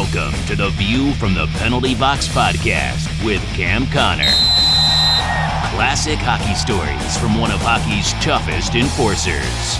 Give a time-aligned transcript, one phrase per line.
[0.00, 4.32] Welcome to the View from the Penalty Box podcast with Cam Connor.
[5.74, 9.76] Classic hockey stories from one of hockey's toughest enforcers.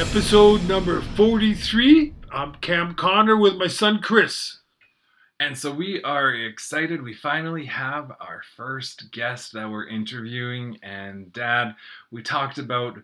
[0.00, 2.14] Episode number 43.
[2.32, 4.58] I'm Cam Connor with my son Chris.
[5.44, 7.02] And so we are excited.
[7.02, 10.78] We finally have our first guest that we're interviewing.
[10.82, 11.74] And Dad,
[12.10, 12.96] we talked about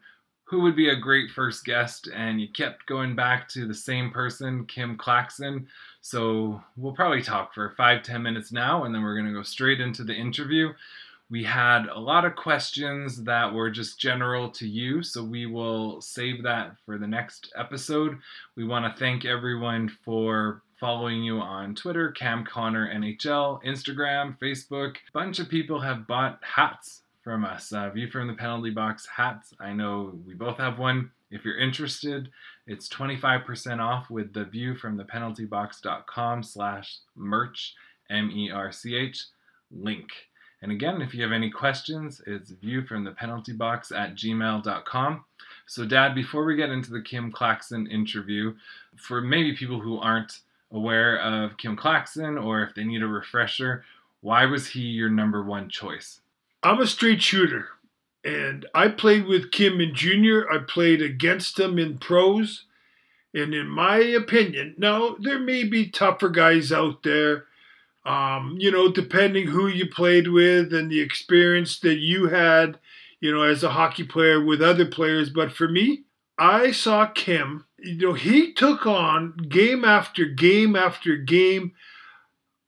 [0.45, 4.11] who would be a great first guest, and you kept going back to the same
[4.11, 5.67] person, Kim Clackson.
[6.01, 9.43] So we'll probably talk for five, ten minutes now, and then we're going to go
[9.43, 10.73] straight into the interview.
[11.29, 16.01] We had a lot of questions that were just general to you, so we will
[16.01, 18.17] save that for the next episode.
[18.57, 24.97] We want to thank everyone for following you on Twitter, Cam Connor NHL, Instagram, Facebook.
[25.13, 29.53] Bunch of people have bought hats from us, uh, View from the Penalty Box hats.
[29.61, 31.11] I know we both have one.
[31.31, 32.31] If you're interested,
[32.67, 35.05] it's 25% off with the view from the
[36.43, 37.75] slash merch,
[38.09, 39.25] M-E-R-C-H,
[39.71, 40.09] link.
[40.63, 45.25] And again, if you have any questions, it's view from the penalty box at gmail.com.
[45.67, 48.55] So, Dad, before we get into the Kim Clackson interview,
[48.97, 53.85] for maybe people who aren't aware of Kim Clackson or if they need a refresher,
[54.21, 56.21] why was he your number one choice?
[56.63, 57.69] I'm a straight shooter,
[58.25, 60.51] and I played with Kim in junior.
[60.51, 62.65] I played against him in pros.
[63.33, 67.47] And in my opinion, now there may be tougher guys out there
[68.05, 72.79] um, you know, depending who you played with and the experience that you had,
[73.21, 75.31] you know, as a hockey player with other players.
[75.31, 76.05] But for me,
[76.39, 81.73] I saw Kim, you know, he took on game after game after game.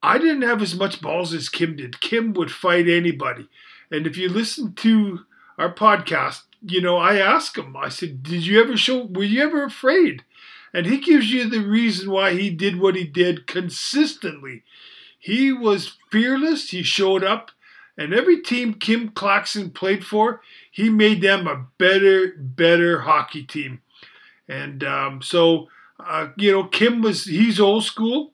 [0.02, 2.00] I didn't have as much balls as Kim did.
[2.00, 3.48] Kim would fight anybody.
[3.90, 5.20] And if you listen to
[5.58, 9.42] our podcast, you know, I asked him, I said, Did you ever show, were you
[9.42, 10.24] ever afraid?
[10.74, 14.62] And he gives you the reason why he did what he did consistently.
[15.18, 16.70] He was fearless.
[16.70, 17.50] He showed up,
[17.96, 23.82] and every team Kim Clackson played for, he made them a better, better hockey team.
[24.48, 28.32] And um, so, uh, you know, Kim was he's old school.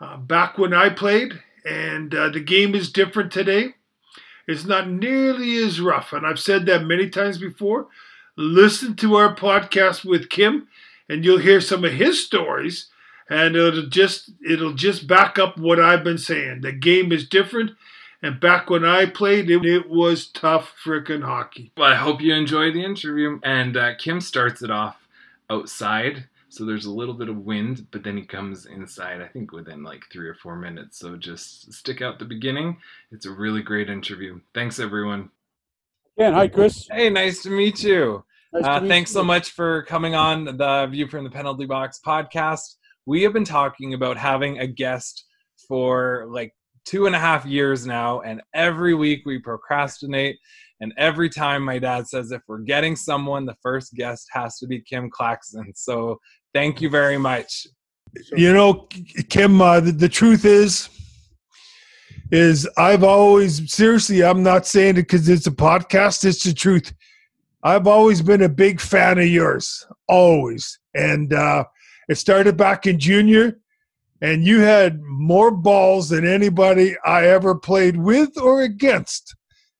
[0.00, 3.74] Uh, back when I played, and uh, the game is different today.
[4.46, 7.86] It's not nearly as rough, and I've said that many times before.
[8.36, 10.68] Listen to our podcast with Kim,
[11.08, 12.88] and you'll hear some of his stories
[13.28, 16.60] and it'll just it'll just back up what I've been saying.
[16.60, 17.72] The game is different,
[18.22, 21.72] and back when I played, it, it was tough freaking hockey.
[21.76, 23.38] Well, I hope you enjoy the interview.
[23.42, 24.96] And uh, Kim starts it off
[25.50, 29.20] outside, so there's a little bit of wind, but then he comes inside.
[29.20, 30.98] I think within like three or four minutes.
[30.98, 32.76] So just stick out the beginning.
[33.10, 34.40] It's a really great interview.
[34.54, 35.30] Thanks, everyone.
[36.16, 36.88] Yeah, hi, Chris.
[36.90, 38.24] Hey, nice to meet you.
[38.52, 39.14] Nice uh, to meet thanks you.
[39.14, 43.44] so much for coming on the View from the Penalty Box podcast we have been
[43.44, 45.24] talking about having a guest
[45.68, 46.54] for like
[46.84, 50.38] two and a half years now, and every week we procrastinate.
[50.80, 54.66] And every time my dad says, if we're getting someone, the first guest has to
[54.66, 55.72] be Kim Clackson.
[55.74, 56.20] So
[56.52, 57.66] thank you very much.
[58.36, 58.88] You know,
[59.28, 60.88] Kim, uh, the, the truth is,
[62.30, 66.24] is I've always seriously, I'm not saying it because it's a podcast.
[66.24, 66.92] It's the truth.
[67.62, 71.64] I've always been a big fan of yours, always, and uh,
[72.08, 73.58] it started back in junior,
[74.20, 79.34] and you had more balls than anybody I ever played with or against,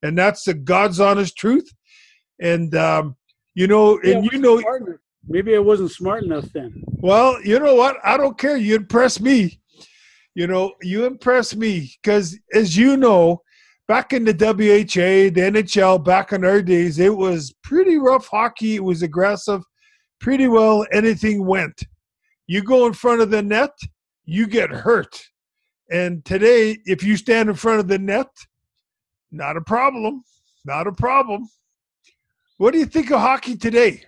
[0.05, 1.67] and that's the God's honest truth.
[2.39, 3.15] And um,
[3.53, 4.61] you know, Yeah, and you know,
[5.27, 6.83] maybe I wasn't smart enough then.
[6.99, 7.97] well, you know what?
[8.03, 8.57] I don't care.
[8.57, 9.59] You impress me.
[10.35, 13.41] You know, you impress me because, as you know,
[13.87, 18.75] back in the WHA, the NHL, back in our days, it was pretty rough hockey.
[18.75, 19.63] It was aggressive.
[20.19, 21.81] Pretty well anything went.
[22.47, 23.71] You go in front of the net,
[24.25, 25.19] you get hurt.
[25.89, 28.27] And today, if you stand in front of the net,
[29.31, 30.23] not a problem.
[30.65, 31.47] Not a problem.
[32.57, 34.03] What do you think of hockey today?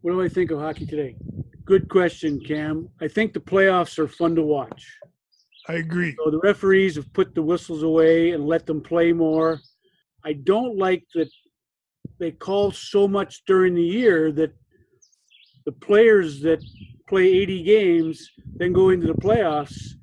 [0.00, 1.16] What do I think of hockey today?
[1.64, 2.88] Good question, Cam.
[3.00, 4.86] I think the playoffs are fun to watch.
[5.68, 6.16] I agree.
[6.24, 9.60] So the referees have put the whistles away and let them play more.
[10.24, 11.28] I don't like that
[12.18, 14.52] they call so much during the year that
[15.64, 16.64] the players that
[17.08, 19.94] play 80 games then go into the playoffs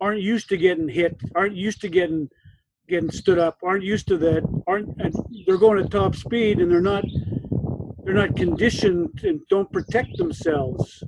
[0.00, 2.28] aren't used to getting hit, aren't used to getting
[2.88, 5.14] getting stood up, aren't used to that, aren't and
[5.46, 7.04] they're going at top speed and they're not
[8.04, 11.02] they're not conditioned and don't protect themselves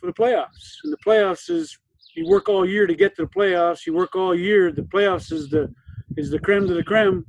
[0.00, 0.74] for the playoffs.
[0.82, 1.78] And the playoffs is
[2.16, 3.86] you work all year to get to the playoffs.
[3.86, 4.72] You work all year.
[4.72, 5.72] The playoffs is the
[6.16, 7.24] is the creme de the creme.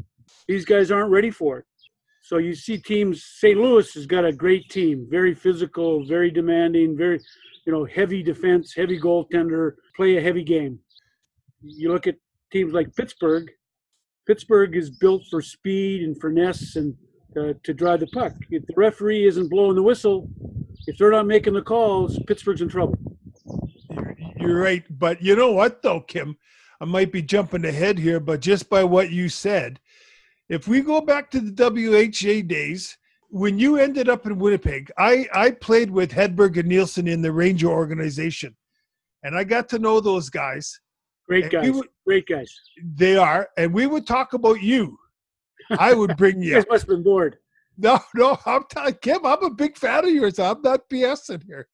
[0.47, 1.65] These guys aren't ready for it.
[2.23, 3.23] So you see teams.
[3.23, 3.59] St.
[3.59, 7.19] Louis has got a great team, very physical, very demanding, very
[7.65, 10.79] you know heavy defense, heavy goaltender, play a heavy game.
[11.61, 12.15] You look at
[12.51, 13.49] teams like Pittsburgh.
[14.27, 16.95] Pittsburgh is built for speed and finesse and
[17.37, 18.33] uh, to drive the puck.
[18.49, 20.29] If the referee isn't blowing the whistle,
[20.87, 22.97] if they're not making the calls, Pittsburgh's in trouble.
[24.39, 26.37] You're, right, but you know what though, Kim?
[26.81, 29.79] I might be jumping ahead here, but just by what you said,
[30.47, 32.97] if we go back to the WHA days,
[33.29, 37.31] when you ended up in Winnipeg, I, I played with Hedberg and Nilsson in the
[37.31, 38.55] Ranger organization,
[39.23, 40.79] and I got to know those guys.
[41.29, 41.71] Great guys.
[41.71, 42.59] Would, Great guys.
[42.95, 44.97] They are, and we would talk about you.
[45.77, 46.57] I would bring you.
[46.57, 47.37] you must have been bored.
[47.77, 50.39] No, no, I'm telling Kim, I'm a big fan of yours.
[50.39, 51.67] I'm not BSing here.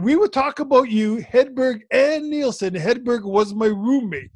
[0.00, 2.74] We would talk about you, Hedberg and Nilsson.
[2.74, 4.30] Hedberg was my roommate,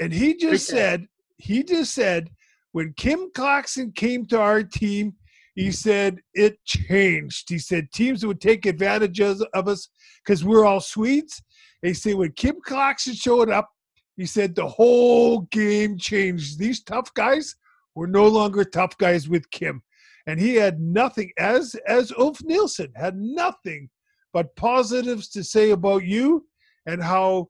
[0.00, 1.06] and he just said,
[1.36, 2.30] he just said,
[2.72, 5.14] when Kim Clackson came to our team,
[5.54, 7.48] he said it changed.
[7.48, 9.88] He said teams would take advantage of us
[10.24, 11.42] because we're all Swedes.
[11.82, 13.70] He said when Kim Clackson showed up,
[14.16, 16.58] he said the whole game changed.
[16.58, 17.56] These tough guys
[17.94, 19.82] were no longer tough guys with Kim.
[20.26, 23.88] And he had nothing, as as Ulf Nilsson had nothing
[24.32, 26.46] but positives to say about you
[26.86, 27.48] and how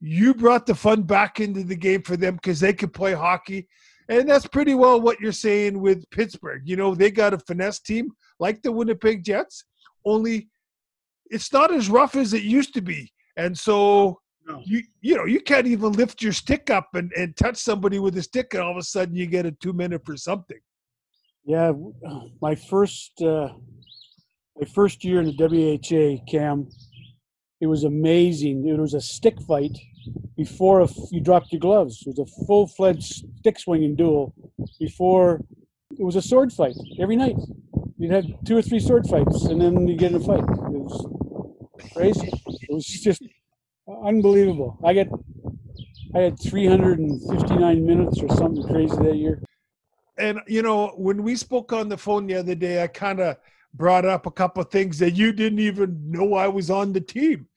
[0.00, 3.68] you brought the fun back into the game for them because they could play hockey
[4.10, 6.62] and that's pretty well what you're saying with Pittsburgh.
[6.64, 8.10] You know, they got a finesse team
[8.40, 9.64] like the Winnipeg Jets,
[10.04, 10.48] only
[11.26, 13.12] it's not as rough as it used to be.
[13.36, 14.62] And so no.
[14.64, 18.16] you you know, you can't even lift your stick up and, and touch somebody with
[18.16, 20.58] a stick and all of a sudden you get a two minute for something.
[21.44, 21.72] Yeah,
[22.40, 23.48] my first uh,
[24.58, 26.68] my first year in the WHA, Cam,
[27.60, 28.68] it was amazing.
[28.68, 29.76] It was a stick fight
[30.36, 32.02] before you dropped your gloves.
[32.06, 34.34] It was a full fledged stick swinging duel
[34.78, 35.40] before
[35.98, 37.36] it was a sword fight every night.
[37.98, 40.40] You'd have two or three sword fights and then you get in a fight.
[40.40, 42.30] It was crazy.
[42.70, 43.22] It was just
[44.04, 44.78] unbelievable.
[44.84, 45.08] I get
[46.14, 49.42] I had 359 minutes or something crazy that year.
[50.18, 53.36] And you know, when we spoke on the phone the other day, I kind of
[53.74, 57.00] brought up a couple of things that you didn't even know I was on the
[57.00, 57.48] team.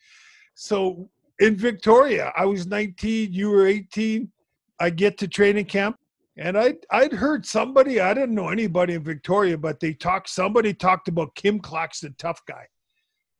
[0.55, 2.31] So in Victoria.
[2.35, 4.31] I was 19, you were 18.
[4.79, 5.97] I get to training camp
[6.37, 10.73] and I I'd heard somebody, I didn't know anybody in Victoria, but they talked somebody
[10.73, 12.65] talked about Kim Clackson, tough guy.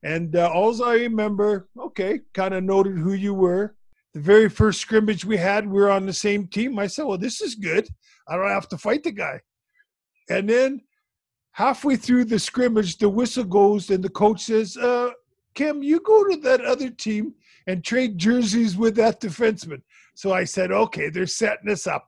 [0.03, 3.75] And uh, all I remember, okay, kind of noted who you were.
[4.13, 6.77] The very first scrimmage we had, we were on the same team.
[6.77, 7.87] I said, well, this is good.
[8.27, 9.39] I don't have to fight the guy.
[10.29, 10.81] And then
[11.51, 15.11] halfway through the scrimmage, the whistle goes and the coach says, uh,
[15.55, 17.33] Kim, you go to that other team
[17.67, 19.81] and trade jerseys with that defenseman.
[20.15, 22.07] So I said, okay, they're setting us up.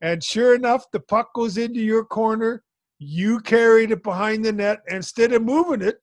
[0.00, 2.64] And sure enough, the puck goes into your corner.
[2.98, 4.80] You carried it behind the net.
[4.88, 6.00] Instead of moving it,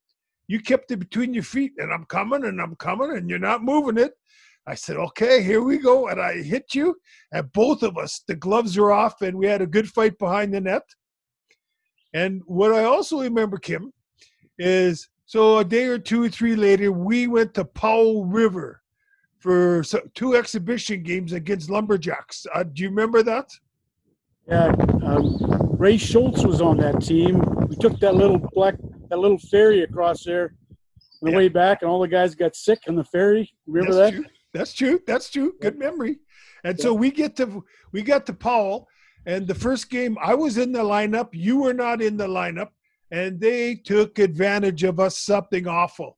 [0.47, 1.73] you kept it between your feet.
[1.77, 4.13] And I'm coming and I'm coming and you're not moving it.
[4.67, 6.07] I said, okay, here we go.
[6.07, 6.95] And I hit you.
[7.31, 10.53] And both of us, the gloves are off and we had a good fight behind
[10.53, 10.83] the net.
[12.13, 13.91] And what I also remember, Kim,
[14.57, 18.81] is so a day or two or three later, we went to Powell River
[19.39, 19.83] for
[20.13, 22.47] two exhibition games against Lumberjacks.
[22.53, 23.49] Uh, do you remember that?
[24.47, 24.73] Yeah,
[25.03, 25.37] um,
[25.77, 27.39] Ray Schultz was on that team.
[27.67, 28.75] We took that little black,
[29.15, 30.55] that little ferry across there
[31.21, 31.37] on the yeah.
[31.37, 33.51] way back, and all the guys got sick on the ferry.
[33.67, 34.21] Remember That's that?
[34.21, 34.31] True.
[34.53, 34.99] That's true.
[35.07, 35.53] That's true.
[35.61, 36.19] Good memory.
[36.63, 36.83] And yeah.
[36.83, 38.87] so we get to we got to Powell,
[39.25, 41.29] and the first game I was in the lineup.
[41.33, 42.69] You were not in the lineup
[43.11, 46.17] and they took advantage of us something awful.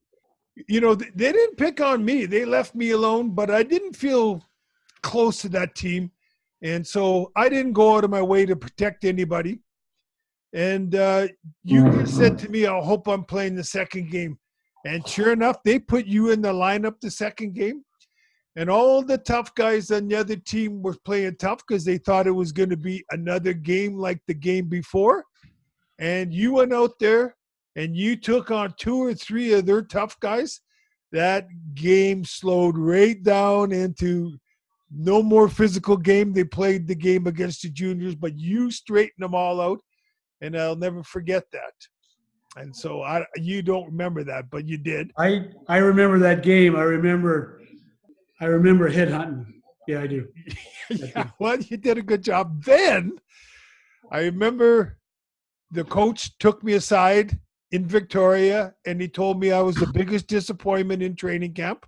[0.68, 2.26] You know, they didn't pick on me.
[2.26, 4.44] They left me alone, but I didn't feel
[5.04, 6.12] close to that team.
[6.64, 9.60] And so I didn't go out of my way to protect anybody.
[10.54, 11.28] And uh,
[11.64, 14.38] you said to me, I hope I'm playing the second game.
[14.86, 17.84] And sure enough, they put you in the lineup the second game.
[18.56, 22.26] And all the tough guys on the other team were playing tough because they thought
[22.26, 25.26] it was going to be another game like the game before
[26.00, 27.36] and you went out there
[27.76, 30.62] and you took on two or three of their tough guys,
[31.12, 34.38] that game slowed right down into
[34.92, 36.34] no more physical game.
[36.34, 39.80] They played the game against the juniors, but you straightened them all out,
[40.42, 41.74] and I'll never forget that.
[42.56, 45.12] And so I, you don't remember that, but you did.
[45.18, 46.76] I I remember that game.
[46.76, 47.62] I remember,
[48.42, 49.62] I remember hit hunting.
[49.88, 50.28] Yeah, I do.
[50.90, 52.64] yeah, well, you did a good job.
[52.64, 53.18] Then
[54.12, 54.98] I remember
[55.72, 57.38] the coach took me aside
[57.72, 61.86] in Victoria and he told me I was the biggest disappointment in training camp.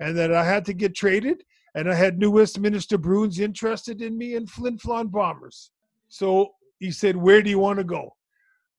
[0.00, 1.44] and that I had to get traded.
[1.74, 5.70] And I had New Westminster Bruins interested in me and Flin Flon Bombers.
[6.08, 8.14] So he said, Where do you want to go?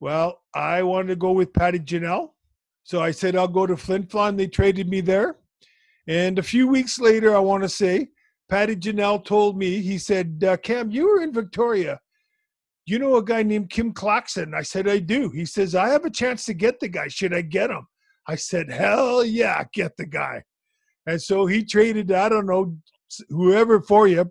[0.00, 2.30] Well, I wanted to go with Paddy Ginnell.
[2.84, 4.36] So I said, I'll go to Flin Flon.
[4.36, 5.36] They traded me there.
[6.06, 8.08] And a few weeks later, I want to say,
[8.48, 12.00] Patty Janelle told me, he said, uh, Cam, you were in Victoria.
[12.86, 14.54] You know a guy named Kim Clackson?
[14.54, 15.28] I said, I do.
[15.28, 17.08] He says, I have a chance to get the guy.
[17.08, 17.86] Should I get him?
[18.26, 20.42] I said, hell yeah, get the guy.
[21.06, 22.74] And so he traded, I don't know,
[23.28, 24.30] whoever for you,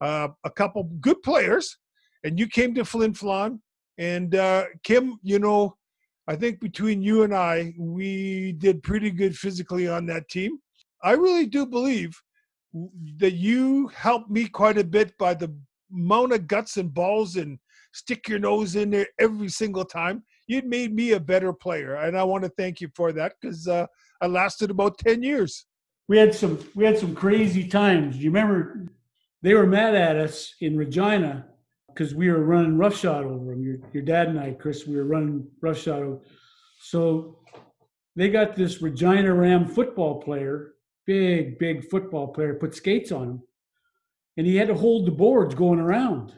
[0.00, 1.78] uh, a couple good players,
[2.24, 3.60] and you came to Flin Flon.
[3.98, 5.76] And uh, Kim, you know,
[6.26, 10.58] I think between you and I, we did pretty good physically on that team.
[11.02, 12.20] I really do believe
[13.18, 15.54] that you helped me quite a bit by the
[15.92, 17.58] amount of guts and balls and
[17.92, 20.24] stick your nose in there every single time.
[20.48, 23.68] You made me a better player, and I want to thank you for that because
[23.68, 23.86] uh,
[24.20, 25.66] I lasted about ten years
[26.08, 28.16] we had some we had some crazy times.
[28.16, 28.86] You remember
[29.42, 31.46] they were mad at us in Regina
[31.94, 33.62] because we were running roughshod over them.
[33.62, 36.20] Your your dad and I, Chris, we were running roughshod over.
[36.80, 37.38] So
[38.16, 40.74] they got this Regina Ram football player,
[41.06, 43.42] big big football player, put skates on him,
[44.36, 46.34] and he had to hold the boards going around.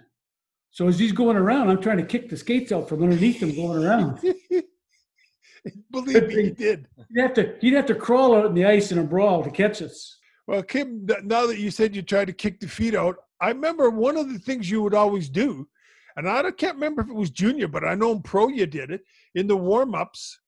[0.71, 3.55] So as he's going around, I'm trying to kick the skates out from underneath him
[3.55, 4.21] going around.
[5.91, 6.87] Believe me, he did.
[7.09, 9.51] He'd have to he'd have to crawl out in the ice in a brawl to
[9.51, 10.19] catch us.
[10.47, 13.91] Well, Kim, now that you said you tried to kick the feet out, I remember
[13.91, 15.69] one of the things you would always do,
[16.17, 18.91] and I can't remember if it was junior, but I know in pro you did
[18.91, 19.03] it
[19.35, 20.39] in the warm ups.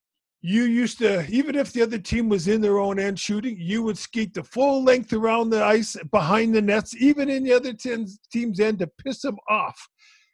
[0.41, 3.83] You used to, even if the other team was in their own end shooting, you
[3.83, 7.73] would skate the full length around the ice behind the nets, even in the other
[7.73, 9.77] team's, team's end to piss them off.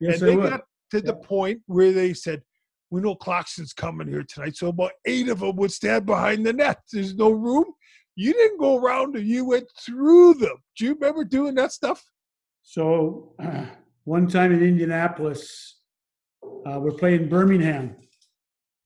[0.00, 0.50] Yes, and they would.
[0.50, 1.02] got to yeah.
[1.06, 2.42] the point where they said,
[2.90, 4.56] we know Clackson's coming here tonight.
[4.56, 6.80] So about eight of them would stand behind the net.
[6.92, 7.64] There's no room.
[8.14, 10.58] You didn't go around and you went through them.
[10.76, 12.04] Do you remember doing that stuff?
[12.64, 13.36] So
[14.04, 15.76] one time in Indianapolis,
[16.66, 17.94] uh, we're playing Birmingham.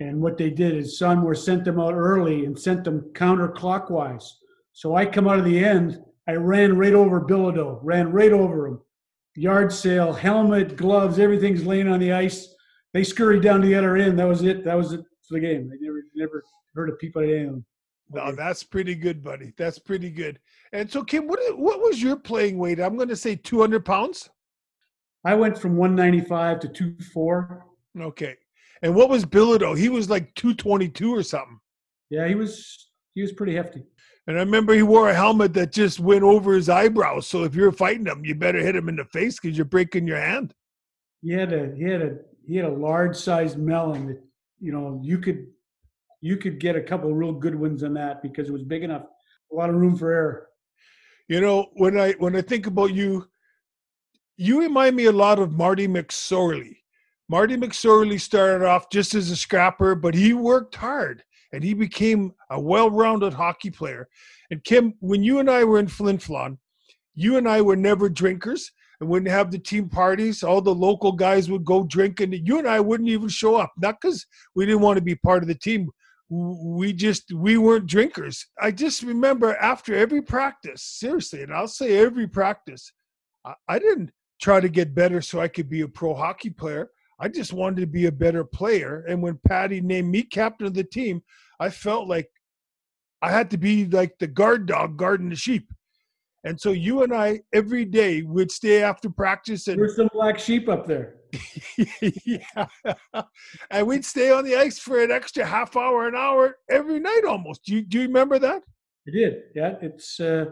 [0.00, 4.24] And what they did is Sonmor sent them out early and sent them counterclockwise.
[4.72, 5.98] So I come out of the end.
[6.28, 8.80] I ran right over Bilodeau, ran right over him.
[9.34, 12.54] Yard sale, helmet, gloves, everything's laying on the ice
[12.94, 14.18] they scurried down to the other end.
[14.18, 14.64] That was it.
[14.64, 15.68] That was it for the game.
[15.68, 16.42] They never never
[16.74, 17.62] heard a of people at any
[18.14, 19.52] Oh, oh, no, that's pretty good, buddy.
[19.56, 20.38] That's pretty good.
[20.72, 22.80] And so, Kim, what what was your playing weight?
[22.80, 24.30] I'm going to say 200 pounds.
[25.24, 27.66] I went from 195 to 24.
[28.00, 28.36] Okay.
[28.82, 29.76] And what was Bilodeau?
[29.76, 31.58] He was like 222 or something.
[32.10, 33.82] Yeah, he was he was pretty hefty.
[34.26, 37.26] And I remember he wore a helmet that just went over his eyebrows.
[37.26, 40.06] So if you're fighting him, you better hit him in the face because you're breaking
[40.06, 40.54] your hand.
[41.22, 44.22] He had a he had a he had a large sized melon that
[44.60, 45.46] you know you could
[46.20, 49.04] you could get a couple real good ones on that because it was big enough
[49.52, 50.48] a lot of room for error
[51.28, 53.26] you know when i when i think about you
[54.36, 56.76] you remind me a lot of marty mcsorley
[57.28, 61.22] marty mcsorley started off just as a scrapper but he worked hard
[61.52, 64.08] and he became a well-rounded hockey player
[64.50, 66.58] and kim when you and i were in flin flon
[67.14, 70.42] you and i were never drinkers and wouldn't have the team parties.
[70.42, 72.34] All the local guys would go drinking.
[72.34, 75.14] And you and I wouldn't even show up, not because we didn't want to be
[75.14, 75.90] part of the team.
[76.30, 78.46] We just we weren't drinkers.
[78.60, 82.92] I just remember after every practice, seriously, and I'll say every practice,
[83.44, 86.90] I, I didn't try to get better so I could be a pro hockey player.
[87.20, 89.04] I just wanted to be a better player.
[89.08, 91.22] And when Patty named me captain of the team,
[91.58, 92.30] I felt like
[93.22, 95.72] I had to be like the guard dog guarding the sheep.
[96.44, 100.38] And so you and I every day would stay after practice and there's some black
[100.38, 101.16] sheep up there.
[102.24, 102.66] yeah.
[103.70, 107.22] And we'd stay on the ice for an extra half hour, an hour every night
[107.26, 107.64] almost.
[107.64, 108.62] Do you do you remember that?
[109.06, 109.42] I did.
[109.54, 109.74] Yeah.
[109.80, 110.46] It's uh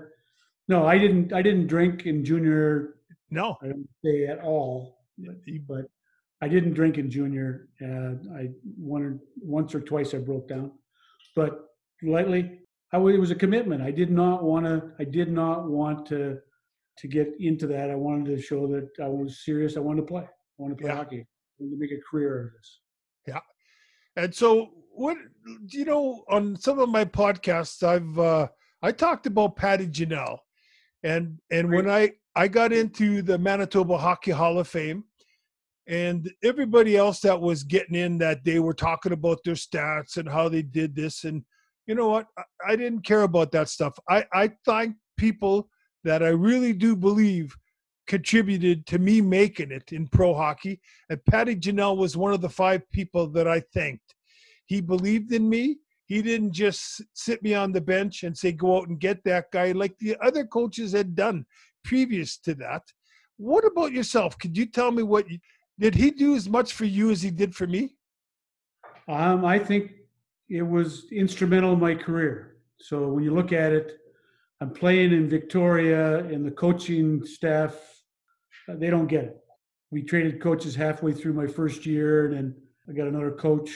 [0.68, 2.96] no, I didn't I didn't drink in junior.
[3.30, 3.56] No.
[3.62, 4.98] I didn't say at all.
[5.66, 5.86] But
[6.42, 7.68] I didn't drink in junior.
[7.82, 8.50] Uh, I
[8.82, 10.72] or once or twice I broke down.
[11.34, 11.66] But
[12.02, 12.60] lately
[12.92, 13.82] I, it was a commitment.
[13.82, 14.92] I did not want to.
[14.98, 16.38] I did not want to
[16.98, 17.90] to get into that.
[17.90, 19.76] I wanted to show that I was serious.
[19.76, 20.26] I wanted to play.
[20.58, 20.96] I wanted to play yeah.
[20.96, 21.20] hockey.
[21.20, 21.24] I
[21.58, 22.80] wanted to make a career out of this.
[23.26, 23.40] Yeah.
[24.22, 25.16] And so, what
[25.68, 28.48] you know, on some of my podcasts, I've uh,
[28.82, 30.38] I talked about Paddy Ginnell,
[31.02, 35.04] and and when I I got into the Manitoba Hockey Hall of Fame,
[35.86, 40.28] and everybody else that was getting in that day were talking about their stats and
[40.28, 41.44] how they did this and
[41.86, 42.26] you know what?
[42.36, 43.96] I, I didn't care about that stuff.
[44.08, 45.68] I, I thank people
[46.04, 47.56] that I really do believe
[48.06, 50.80] contributed to me making it in pro hockey.
[51.10, 54.14] And Paddy Ginnell was one of the five people that I thanked.
[54.66, 55.78] He believed in me.
[56.06, 59.50] he didn't just sit me on the bench and say, go out and get that
[59.50, 61.44] guy like the other coaches had done
[61.84, 62.82] previous to that.
[63.36, 64.38] What about yourself?
[64.38, 65.26] Could you tell me what
[65.78, 67.96] did he do as much for you as he did for me?
[69.08, 69.92] Um, I think
[70.48, 72.58] it was instrumental in my career.
[72.80, 73.98] So when you look at it,
[74.60, 77.74] I'm playing in Victoria, and the coaching staff,
[78.68, 79.36] Uh, they don't get it.
[79.90, 82.56] We traded coaches halfway through my first year, and then
[82.88, 83.70] I got another coach,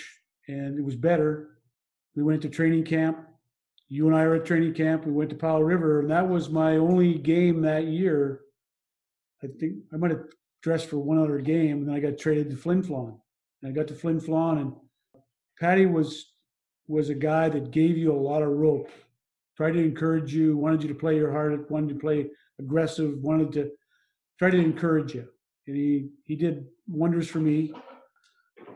[0.48, 1.58] and it was better.
[2.16, 3.18] We went to training camp.
[3.88, 5.04] You and I were at training camp.
[5.04, 8.40] We went to Powell River, and that was my only game that year.
[9.42, 10.24] I think I might have
[10.62, 13.18] dressed for one other game, and then I got traded to Flin Flon.
[13.62, 14.72] And I got to Flin Flon, and
[15.58, 16.32] Patty was
[16.88, 18.90] was a guy that gave you a lot of rope,
[19.56, 22.28] tried to encourage you, wanted you to play your heart, wanted to play
[22.58, 23.70] aggressive, wanted to
[24.40, 25.28] try to encourage you.
[25.66, 27.72] And he he did wonders for me.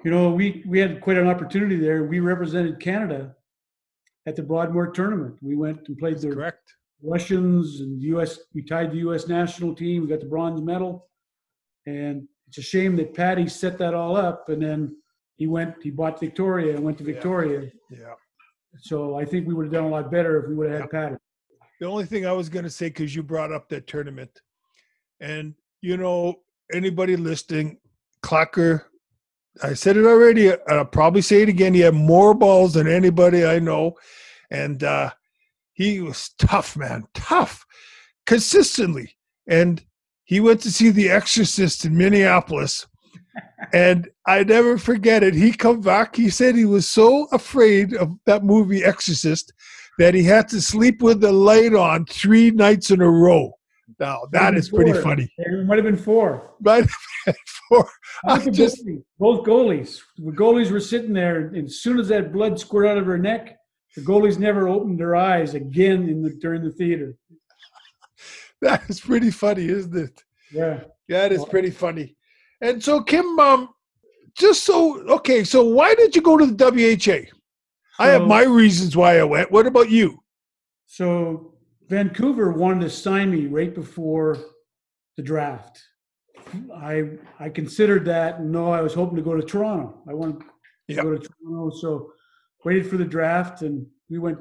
[0.04, 2.04] You know, we we had quite an opportunity there.
[2.04, 3.34] We represented Canada
[4.26, 5.36] at the Broadmoor tournament.
[5.40, 8.38] We went and played the correct Russians and U.S.
[8.54, 9.26] We tied the U.S.
[9.26, 10.02] national team.
[10.02, 11.08] We got the bronze medal,
[11.86, 14.94] and it's a shame that Patty set that all up, and then
[15.36, 15.74] he went.
[15.82, 17.70] He bought Victoria and went to Victoria.
[17.90, 17.98] Yeah.
[17.98, 18.14] yeah.
[18.80, 20.90] So I think we would have done a lot better if we would have had
[20.90, 21.16] Patty.
[21.80, 24.40] The only thing I was going to say, because you brought up that tournament,
[25.20, 26.36] and you know
[26.72, 27.78] anybody listening,
[28.22, 28.84] Clacker
[29.62, 30.52] I said it already.
[30.68, 31.74] I'll probably say it again.
[31.74, 33.94] He had more balls than anybody I know,
[34.50, 35.10] and uh,
[35.74, 37.64] he was tough, man, tough,
[38.26, 39.16] consistently.
[39.46, 39.84] And
[40.24, 42.86] he went to see The Exorcist in Minneapolis,
[43.72, 45.34] and I never forget it.
[45.34, 46.16] He come back.
[46.16, 49.52] He said he was so afraid of that movie Exorcist
[49.98, 53.52] that he had to sleep with the light on three nights in a row.
[53.98, 55.28] Now that is pretty funny.
[55.38, 56.54] It might have been four.
[56.60, 56.90] Might have
[57.26, 57.34] been
[57.68, 57.88] four.
[58.50, 58.84] just,
[59.18, 60.00] both goalies.
[60.18, 63.18] The goalies were sitting there, and as soon as that blood squirted out of her
[63.18, 63.56] neck,
[63.96, 67.16] the goalies never opened their eyes again in the during the theater.
[68.60, 70.24] That is pretty funny, isn't it?
[70.50, 70.84] Yeah.
[71.10, 72.16] That is pretty funny.
[72.62, 73.68] And so, Kim, um,
[74.38, 77.28] just so okay, so why did you go to the WHA?
[77.28, 77.34] So,
[77.98, 79.52] I have my reasons why I went.
[79.52, 80.22] What about you?
[80.86, 81.53] So
[81.94, 84.36] Vancouver wanted to sign me right before
[85.16, 85.80] the draft.
[86.74, 88.42] I I considered that.
[88.42, 90.02] No, I was hoping to go to Toronto.
[90.08, 90.46] I wanted to
[90.88, 91.04] yep.
[91.04, 92.10] go to Toronto, so
[92.64, 94.38] waited for the draft, and we went.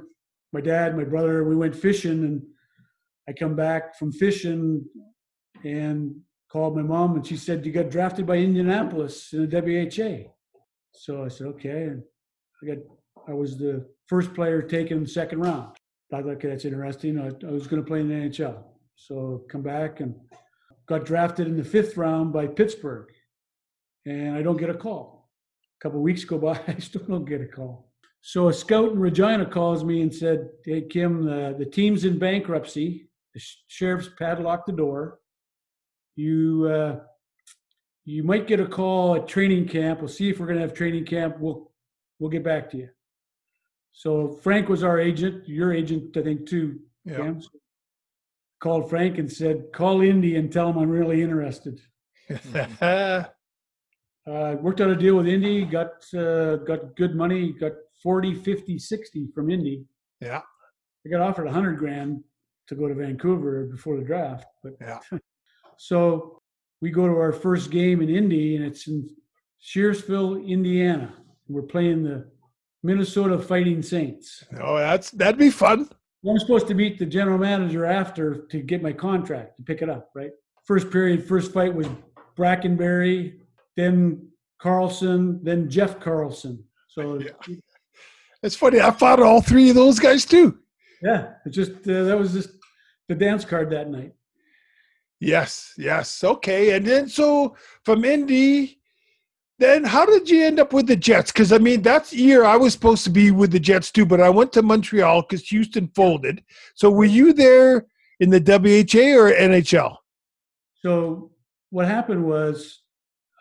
[0.52, 2.42] My dad, my brother, we went fishing, and
[3.30, 4.84] I come back from fishing,
[5.64, 6.16] and
[6.52, 10.32] called my mom, and she said, "You got drafted by Indianapolis in the WHA."
[10.94, 12.04] So I said, "Okay," and
[12.64, 12.78] I got.
[13.28, 15.78] I was the first player taken in the second round
[16.22, 17.20] thought, okay, that's interesting.
[17.20, 18.64] I, I was going to play in the NHL.
[18.96, 20.16] So come back and
[20.88, 23.10] got drafted in the fifth round by Pittsburgh.
[24.06, 25.32] And I don't get a call.
[25.80, 27.92] A couple weeks go by, I still don't get a call.
[28.22, 32.20] So a scout in Regina calls me and said, Hey, Kim, the, the team's in
[32.20, 33.10] bankruptcy.
[33.34, 35.20] The sheriff's padlocked the door.
[36.16, 37.00] You, uh,
[38.06, 40.00] you might get a call at training camp.
[40.00, 41.38] We'll see if we're going to have training camp.
[41.40, 41.72] We'll,
[42.20, 42.90] we'll get back to you.
[43.94, 46.80] So Frank was our agent, your agent, I think, too.
[47.06, 47.18] Yeah.
[47.18, 47.42] Cam.
[48.60, 51.80] Called Frank and said, "Call Indy and tell him I'm really interested."
[52.82, 53.26] uh,
[54.26, 59.28] worked out a deal with Indy, got uh, got good money, got 40, 50, 60
[59.36, 59.86] from Indy.
[60.22, 60.42] Yeah.
[61.06, 62.24] I got offered a 100 grand
[62.68, 65.00] to go to Vancouver before the draft, but yeah.
[65.78, 66.42] so
[66.82, 69.10] we go to our first game in Indy, and it's in
[69.62, 71.14] Shirtsville, Indiana.
[71.50, 72.32] We're playing the
[72.84, 74.44] Minnesota Fighting Saints.
[74.62, 75.90] Oh, that's that'd be fun.
[76.30, 79.90] I'm supposed to meet the general manager after to get my contract to pick it
[79.90, 80.32] up, right?
[80.66, 81.88] First period, first fight was
[82.38, 83.40] Brackenbury,
[83.76, 86.64] then Carlson, then Jeff Carlson.
[86.88, 87.56] So yeah.
[88.42, 88.80] it's funny.
[88.80, 90.60] I fought all three of those guys too.
[91.02, 92.50] Yeah, it just uh, that was just
[93.10, 94.14] the dance card that night.
[95.20, 96.76] Yes, yes, okay.
[96.76, 98.80] And then so from Indy,
[99.60, 101.32] then how did you end up with the Jets?
[101.32, 104.22] Because I mean, that's year I was supposed to be with the Jets too, but
[104.22, 106.44] I went to Montreal because Houston folded.
[106.76, 107.86] So were you there
[108.20, 109.98] in the WHA or NHL?
[110.82, 111.32] So
[111.70, 112.82] what happened was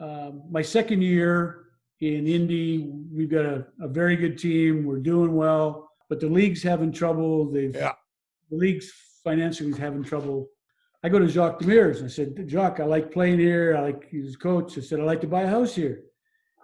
[0.01, 1.67] um, my second year
[2.01, 4.85] in Indy, we've got a, a, very good team.
[4.85, 7.51] We're doing well, but the league's having trouble.
[7.51, 7.93] They've yeah.
[8.51, 8.91] the league's
[9.23, 10.49] financially is having trouble.
[11.05, 13.77] I go to Jacques Demers and I said, Jacques, I like playing here.
[13.77, 14.79] I like his coach.
[14.79, 16.03] I said, I'd like to buy a house here.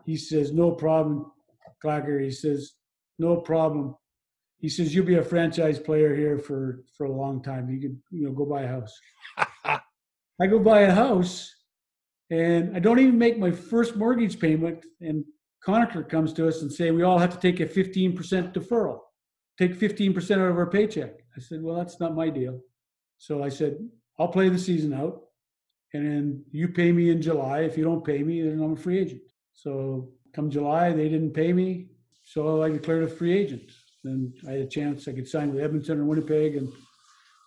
[0.07, 1.33] He says, no problem,
[1.85, 2.22] Clacker.
[2.22, 2.74] He says,
[3.18, 3.96] no problem.
[4.59, 7.68] He says, you'll be a franchise player here for, for a long time.
[7.68, 8.98] You can, you know, go buy a house.
[10.40, 11.53] I go buy a house
[12.31, 14.85] and I don't even make my first mortgage payment.
[15.01, 15.24] And
[15.66, 19.01] Conacher comes to us and say, we all have to take a 15% deferral.
[19.59, 21.14] take 15% out of our paycheck.
[21.37, 22.61] I said, well, that's not my deal.
[23.18, 23.79] So I said,
[24.18, 25.22] I'll play the season out
[25.94, 27.61] and then you pay me in July.
[27.61, 29.22] If you don't pay me, then I'm a free agent.
[29.54, 31.88] So come July, they didn't pay me.
[32.24, 33.72] So I declared a free agent.
[34.04, 36.57] Then I had a chance I could sign with Edmonton or Winnipeg.
[36.57, 36.68] And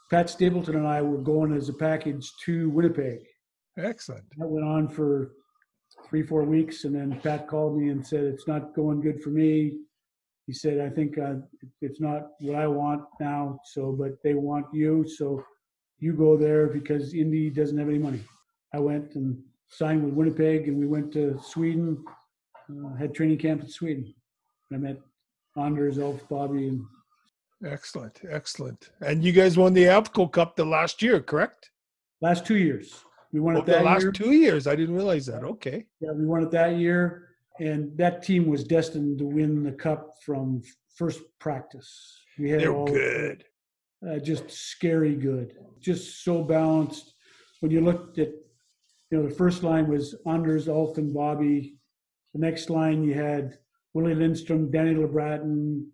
[0.09, 3.19] Pat Stapleton and I were going as a package to Winnipeg.
[3.77, 4.25] Excellent.
[4.37, 5.33] That went on for
[6.09, 6.83] three, four weeks.
[6.83, 9.79] And then Pat called me and said, It's not going good for me.
[10.47, 11.35] He said, I think uh,
[11.81, 13.59] it's not what I want now.
[13.65, 15.07] So, but they want you.
[15.07, 15.45] So
[16.01, 18.19] you go there because Indy doesn't have any money.
[18.73, 19.37] I went and
[19.69, 22.03] signed with Winnipeg and we went to Sweden,
[22.69, 24.13] uh, had training camp in Sweden.
[24.73, 24.97] I met
[25.57, 26.83] Anders, Ulf, Bobby, and
[27.63, 28.89] Excellent, excellent.
[29.01, 31.69] And you guys won the Avco Cup the last year, correct?
[32.19, 33.03] last two years.
[33.31, 34.11] We won Oh, it the that last year.
[34.11, 34.65] two years.
[34.67, 35.43] I didn't realize that.
[35.43, 35.85] Okay.
[35.99, 37.29] Yeah, we won it that year.
[37.59, 40.61] And that team was destined to win the cup from
[40.95, 42.17] first practice.
[42.39, 43.43] We had They're all good.
[44.07, 47.13] Uh, just scary good, just so balanced.
[47.59, 48.29] When you looked at,
[49.09, 51.75] you know, the first line was Anders, Ulf, and Bobby.
[52.33, 53.59] The next line you had
[53.93, 55.85] Willie Lindstrom, Danny Labraaten,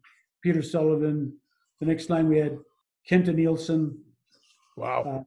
[0.42, 1.38] Peter Sullivan.
[1.82, 2.58] The next line we had
[3.10, 3.98] Kenta Nilsson,
[4.78, 5.26] Wow.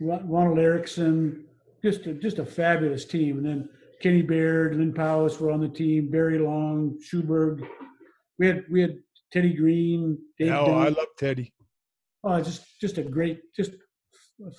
[0.00, 1.46] Ron- Ronald Erickson,
[1.82, 3.38] just a, just a fabulous team.
[3.38, 3.68] And then
[4.02, 7.66] Kenny Baird, Lynn Powis were on the team, Barry Long, Sjöberg.
[8.38, 8.98] We had we had
[9.32, 10.86] Teddy Green, Dave oh, Dillon.
[10.86, 11.52] I love Teddy.
[12.22, 13.72] Oh, just just a great, just
[14.44, 14.50] a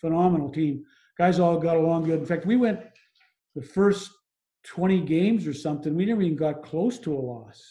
[0.00, 0.84] phenomenal team.
[1.18, 2.20] Guys all got along good.
[2.20, 2.80] In fact, we went
[3.54, 4.10] the first
[4.64, 5.94] 20 games or something.
[5.94, 7.62] We never even got close to a loss.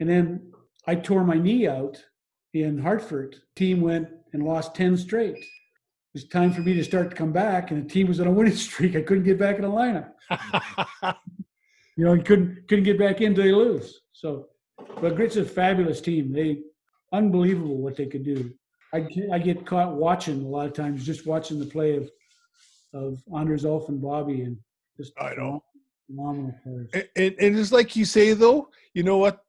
[0.00, 0.52] And then
[0.86, 2.02] I tore my knee out
[2.54, 3.36] in Hartford.
[3.56, 5.36] Team went and lost 10 straight.
[5.36, 5.44] It
[6.14, 8.30] was time for me to start to come back, and the team was on a
[8.30, 8.96] winning streak.
[8.96, 10.10] I couldn't get back in the lineup.
[11.96, 14.00] You know, and couldn't couldn't get back in until they lose.
[14.12, 14.48] So,
[15.00, 16.32] but Grit's is a fabulous team.
[16.32, 16.62] They
[17.14, 18.52] unbelievable what they could do.
[18.92, 22.10] I get, I get caught watching a lot of times, just watching the play of
[22.92, 24.56] of Anders Ulf and Bobby, and
[24.96, 25.64] just I know.
[26.06, 26.90] phenomenal players.
[26.92, 29.44] and, and, and it's like you say, though, you know what?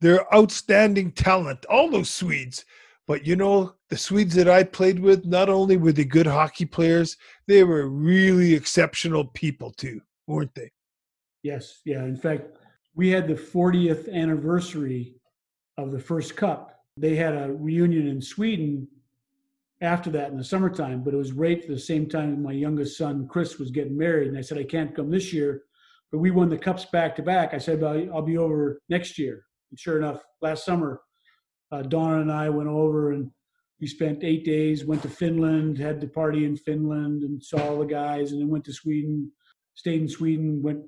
[0.00, 2.64] They're outstanding talent, all those Swedes.
[3.06, 6.64] But you know, the Swedes that I played with, not only were they good hockey
[6.64, 10.70] players, they were really exceptional people too, weren't they?
[11.42, 12.04] Yes, yeah.
[12.04, 12.58] In fact,
[12.94, 15.14] we had the 40th anniversary
[15.78, 16.74] of the first cup.
[16.96, 18.86] They had a reunion in Sweden
[19.80, 22.98] after that in the summertime, but it was right at the same time my youngest
[22.98, 25.62] son Chris was getting married, and I said I can't come this year,
[26.10, 27.54] but we won the cups back to back.
[27.54, 29.44] I said I'll be over next year.
[29.70, 31.00] And sure enough, last summer,
[31.70, 33.30] uh, Donna and I went over and
[33.80, 34.84] we spent eight days.
[34.84, 38.48] Went to Finland, had the party in Finland, and saw all the guys, and then
[38.48, 39.30] went to Sweden.
[39.74, 40.62] Stayed in Sweden.
[40.62, 40.80] Went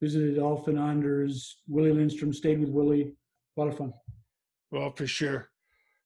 [0.00, 1.62] visited Ulf and Anders.
[1.66, 3.14] Willie Lindstrom stayed with Willie.
[3.56, 3.92] A lot of fun.
[4.70, 5.48] Well, for sure.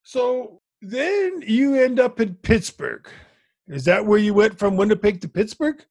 [0.02, 3.08] So then you end up in Pittsburgh.
[3.68, 5.84] Is that where you went from Winnipeg to Pittsburgh?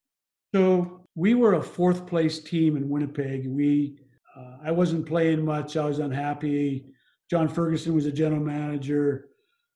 [0.53, 3.47] So we were a fourth place team in Winnipeg.
[3.47, 3.99] We,
[4.36, 5.77] uh, I wasn't playing much.
[5.77, 6.86] I was unhappy.
[7.29, 9.29] John Ferguson was a general manager,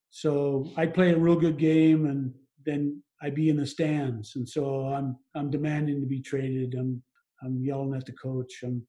[0.10, 2.34] so I'd play a real good game, and
[2.66, 4.36] then I'd be in the stands.
[4.36, 6.74] And so I'm I'm demanding to be traded.
[6.74, 7.02] I'm
[7.44, 8.64] I'm yelling at the coach.
[8.64, 8.86] I'm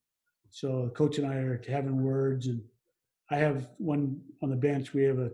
[0.49, 2.61] so the coach and I are having words, and
[3.29, 4.93] I have one on the bench.
[4.93, 5.31] We have a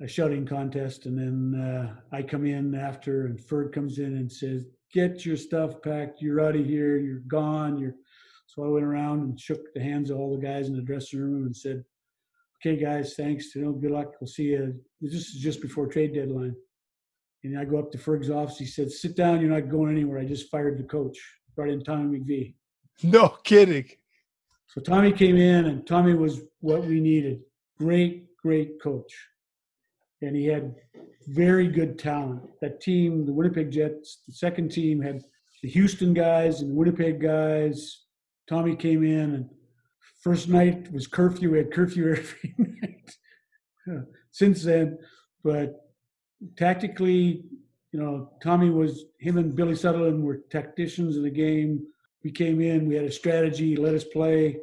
[0.00, 4.30] a shouting contest, and then uh, I come in after, and Ferg comes in and
[4.30, 6.22] says, "Get your stuff packed.
[6.22, 6.98] You're out of here.
[6.98, 7.78] You're gone.
[7.78, 7.94] You're."
[8.46, 11.20] So I went around and shook the hands of all the guys in the dressing
[11.20, 11.84] room and said,
[12.60, 13.54] "Okay, guys, thanks.
[13.54, 14.14] You know, good luck.
[14.20, 16.54] We'll see you." This is just before trade deadline,
[17.42, 18.58] and I go up to Ferg's office.
[18.58, 19.40] He said, "Sit down.
[19.40, 20.20] You're not going anywhere.
[20.20, 21.18] I just fired the coach.
[21.56, 22.54] Brought in Tommy McVie."
[23.02, 23.90] No kidding.
[24.68, 27.40] So Tommy came in, and Tommy was what we needed.
[27.78, 29.12] Great, great coach.
[30.20, 30.74] And he had
[31.28, 32.42] very good talent.
[32.60, 35.22] That team, the Winnipeg Jets, the second team had
[35.62, 38.04] the Houston guys and the Winnipeg guys.
[38.48, 39.50] Tommy came in, and
[40.22, 41.52] first night was curfew.
[41.52, 43.16] We had curfew every night
[43.90, 44.02] uh,
[44.32, 44.98] since then.
[45.42, 45.76] But
[46.58, 47.44] tactically,
[47.92, 51.86] you know, Tommy was, him and Billy Sutherland were tacticians in the game
[52.24, 54.58] we came in, we had a strategy, let us play,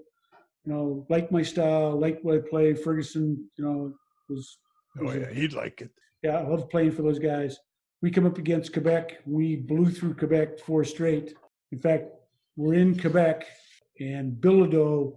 [0.65, 2.73] you know, like my style, like what I play.
[2.73, 3.93] Ferguson, you know,
[4.29, 4.57] was,
[5.01, 5.91] Oh yeah, he'd like it.
[6.23, 7.57] yeah, I love playing for those guys.
[8.01, 11.33] We come up against Quebec, we blew through Quebec four straight.
[11.71, 12.05] In fact,
[12.55, 13.45] we're in Quebec
[13.99, 15.15] and Bilodeau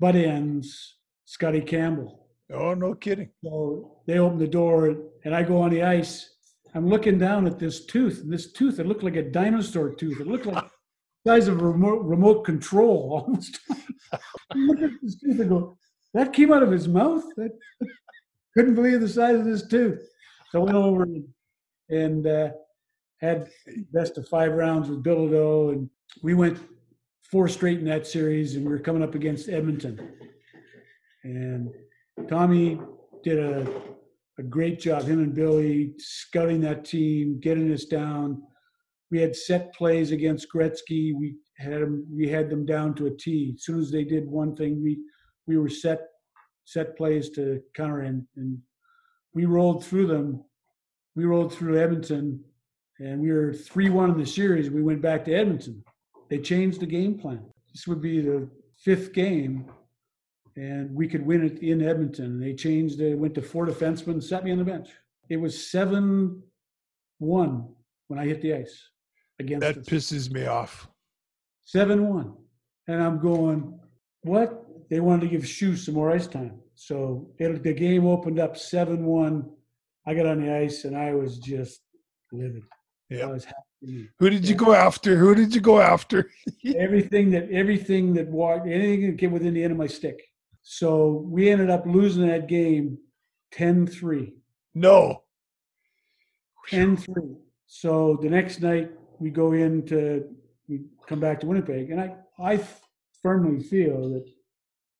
[0.00, 2.26] butt ends Scotty Campbell.
[2.52, 3.30] Oh, no kidding.
[3.44, 6.34] So they open the door and I go on the ice.
[6.74, 10.20] I'm looking down at this tooth, and this tooth, it looked like a dinosaur tooth.
[10.20, 10.64] It looked like
[11.28, 13.60] size of a remote, remote control almost.
[14.54, 15.76] Look at this tooth and go,
[16.14, 17.22] that came out of his mouth.
[17.36, 17.52] That,
[18.56, 20.02] couldn't believe the size of this tooth.
[20.50, 21.24] So I went over and,
[21.90, 22.48] and uh,
[23.20, 23.50] had
[23.92, 25.90] best of five rounds with Bilodeau, and
[26.22, 26.58] we went
[27.30, 30.00] four straight in that series, and we were coming up against Edmonton.
[31.24, 31.68] And
[32.26, 32.80] Tommy
[33.22, 33.70] did a,
[34.38, 38.42] a great job, him and Billy, scouting that team, getting us down.
[39.10, 41.14] We had set plays against Gretzky.
[41.14, 43.54] We had them, we had them down to a T.
[43.56, 44.98] As soon as they did one thing, we
[45.46, 46.00] we were set
[46.64, 48.58] set plays to counter and, and
[49.32, 50.44] we rolled through them.
[51.16, 52.44] We rolled through Edmonton
[52.98, 54.70] and we were 3 1 in the series.
[54.70, 55.82] We went back to Edmonton.
[56.28, 57.42] They changed the game plan.
[57.72, 59.70] This would be the fifth game,
[60.56, 62.38] and we could win it in Edmonton.
[62.38, 64.90] They changed it, went to four defensemen, sat me on the bench.
[65.30, 66.42] It was 7
[67.18, 67.68] 1
[68.08, 68.88] when I hit the ice
[69.38, 69.86] against That us.
[69.86, 70.88] pisses me off.
[71.64, 72.34] 7 1.
[72.88, 73.78] And I'm going,
[74.22, 74.64] what?
[74.90, 76.60] They wanted to give Shu some more ice time.
[76.74, 79.50] So it, the game opened up 7 1.
[80.06, 81.80] I got on the ice and I was just
[82.32, 82.62] livid.
[83.10, 83.24] Yeah.
[83.24, 84.08] I was happy.
[84.18, 85.16] Who did you go after?
[85.16, 86.30] Who did you go after?
[86.76, 90.20] everything that everything that walked anything that came within the end of my stick.
[90.62, 92.98] So we ended up losing that game
[93.54, 94.32] 10-3.
[94.74, 95.22] No.
[96.70, 97.36] 10-3.
[97.66, 100.24] So the next night we go in to
[100.68, 102.60] we come back to Winnipeg, and I I
[103.22, 104.26] firmly feel that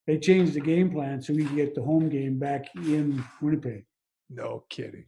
[0.06, 3.84] they changed the game plan so we can get the home game back in Winnipeg.
[4.30, 5.04] No kidding.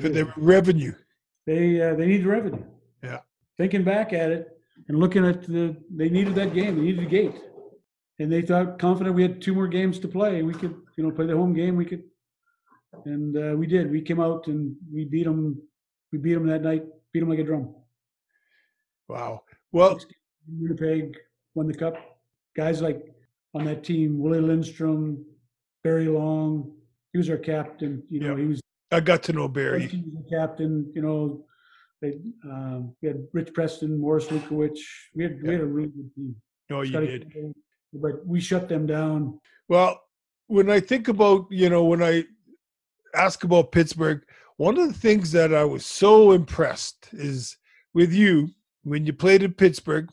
[0.00, 0.94] For the revenue.
[1.46, 2.64] they uh, they need revenue.
[3.02, 3.20] Yeah.
[3.58, 4.48] Thinking back at it
[4.88, 6.76] and looking at the, they needed that game.
[6.76, 7.36] They needed a gate,
[8.18, 10.42] and they thought confident we had two more games to play.
[10.42, 11.76] We could, you know, play the home game.
[11.76, 12.04] We could,
[13.04, 13.90] and uh, we did.
[13.90, 15.62] We came out and we beat them.
[16.12, 16.84] We beat them that night.
[17.12, 17.74] Beat them like a drum.
[19.08, 19.42] Wow.
[19.72, 19.98] Well,
[20.48, 21.16] Winnipeg
[21.54, 21.96] won the cup.
[22.56, 23.02] Guys like
[23.54, 25.24] on that team, Willie Lindstrom,
[25.82, 26.72] Barry Long.
[27.12, 28.02] He was our captain.
[28.10, 28.38] You know, Yep.
[28.38, 29.86] he was I got to know Barry.
[29.86, 30.90] He was the captain.
[30.94, 31.44] You know,
[32.00, 34.78] they, um, we had Rich Preston, Morris Lukowich.
[35.14, 36.36] We had we had a really good team.
[36.70, 37.32] No, you Scotty did.
[37.32, 37.52] Campbell,
[37.94, 39.38] But we shut them down.
[39.68, 40.00] Well,
[40.46, 42.24] when I think about, you know, when I
[43.14, 44.22] ask about Pittsburgh,
[44.56, 47.56] one of the things that I was so impressed is
[47.94, 48.48] with you
[48.84, 50.10] when you played in Pittsburgh.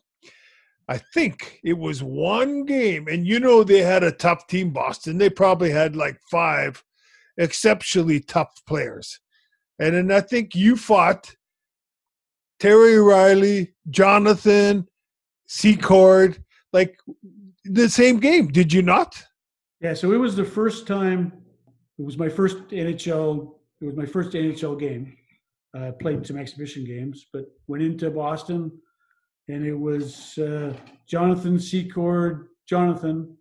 [0.88, 5.18] I think it was one game, and you know they had a tough team, Boston.
[5.18, 6.84] They probably had like five
[7.38, 9.20] exceptionally tough players.
[9.80, 11.34] And then I think you fought
[12.60, 14.88] Terry Riley, Jonathan,
[15.48, 17.00] Secord, like
[17.64, 19.22] the same game, did you not?
[19.80, 21.34] Yeah, so it was the first time.
[21.98, 23.56] It was my first NHL.
[23.82, 25.18] It was my first NHL game.
[25.74, 28.72] I uh, played some exhibition games, but went into Boston,
[29.48, 30.74] and it was uh,
[31.08, 33.38] Jonathan Secord, Jonathan,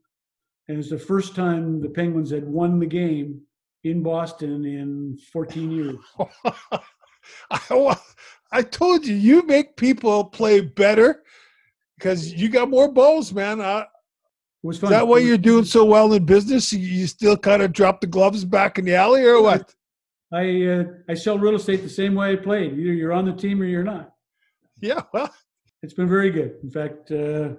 [0.69, 3.41] and it was the first time the Penguins had won the game
[3.83, 5.97] in Boston in 14 years.
[7.51, 7.97] I,
[8.53, 11.23] I told you, you make people play better
[11.99, 13.61] because you got more balls, man.
[13.61, 13.87] It
[14.63, 16.73] was is that why you're doing so well in business?
[16.73, 19.75] You still kind of drop the gloves back in the alley or what?
[20.33, 22.73] I uh, I sell real estate the same way I played.
[22.73, 24.13] Either you're on the team or you're not.
[24.81, 25.33] Yeah, well,
[25.83, 26.57] It's been very good.
[26.63, 27.51] In fact, uh,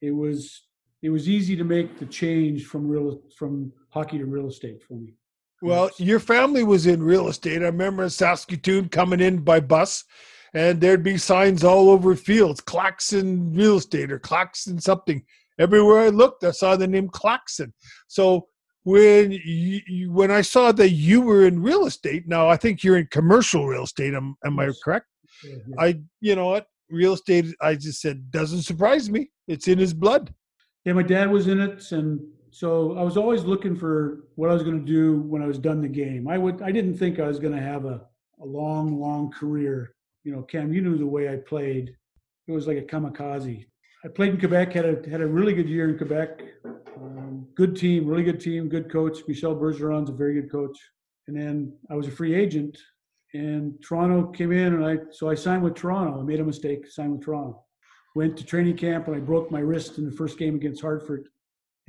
[0.00, 0.62] it was
[1.02, 4.94] it was easy to make the change from real from hockey to real estate for
[4.94, 5.14] me.
[5.62, 7.62] well, your family was in real estate.
[7.62, 10.04] I remember Saskatoon coming in by bus,
[10.54, 15.24] and there'd be signs all over fields, Clackson Real Estate or Clackson something.
[15.58, 17.72] Everywhere I looked, I saw the name Clackson.
[18.08, 18.48] So
[18.90, 22.82] when you, you, when I saw that you were in real estate, now I think
[22.82, 24.14] you're in commercial real estate.
[24.14, 25.06] Am, am I correct?
[25.44, 25.56] Yeah.
[25.78, 27.46] I, you know what, real estate.
[27.60, 29.30] I just said doesn't surprise me.
[29.46, 30.34] It's in his blood.
[30.84, 34.54] Yeah, my dad was in it, and so I was always looking for what I
[34.54, 36.26] was going to do when I was done the game.
[36.28, 38.02] I would I didn't think I was going to have a,
[38.40, 39.94] a long, long career.
[40.24, 41.94] You know, Cam, you knew the way I played.
[42.48, 43.66] It was like a kamikaze.
[44.04, 46.40] I played in Quebec, had a had a really good year in Quebec.
[47.60, 49.18] Good team, really good team, good coach.
[49.28, 50.78] Michel Bergeron's a very good coach.
[51.28, 52.78] And then I was a free agent,
[53.34, 56.18] and Toronto came in, and I so I signed with Toronto.
[56.18, 57.62] I made a mistake, signed with Toronto.
[58.14, 61.28] Went to training camp, and I broke my wrist in the first game against Hartford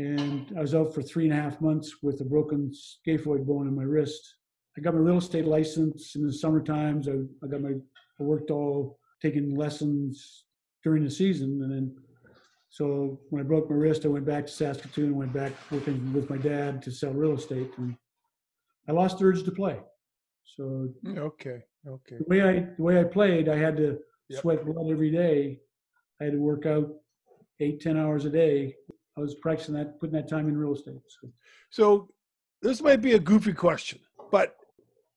[0.02, 3.68] and I was out for three and a half months with a broken scaphoid bone
[3.68, 4.36] in my wrist.
[4.78, 7.08] I got my real estate license in the summer times.
[7.08, 7.74] I, I got my
[8.20, 10.46] I worked all taking lessons
[10.84, 11.96] during the season, and then
[12.74, 16.14] so when I broke my wrist, I went back to Saskatoon and went back working
[16.14, 17.96] with my dad to sell real estate, and
[18.88, 19.78] I lost the urge to play.
[20.56, 22.18] So mm, Okay, okay.
[22.18, 24.42] the way I the way I played, I had to Yep.
[24.42, 25.60] sweat blood every day.
[26.22, 26.88] I had to work out
[27.60, 28.74] eight ten hours a day.
[29.18, 31.02] I was practicing that, putting that time in real estate.
[31.20, 31.30] So.
[31.70, 32.10] So
[32.62, 34.00] this might be a goofy question,
[34.32, 34.56] but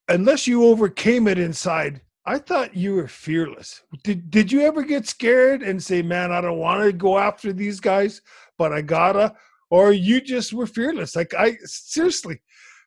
[0.09, 3.83] unless you overcame it inside, I thought you were fearless.
[4.03, 7.53] Did did you ever get scared and say, "Man, I don't want to go after
[7.53, 8.23] these guys,
[8.57, 9.35] but I gotta,"
[9.71, 11.15] or you just were fearless?
[11.15, 12.41] Like I seriously,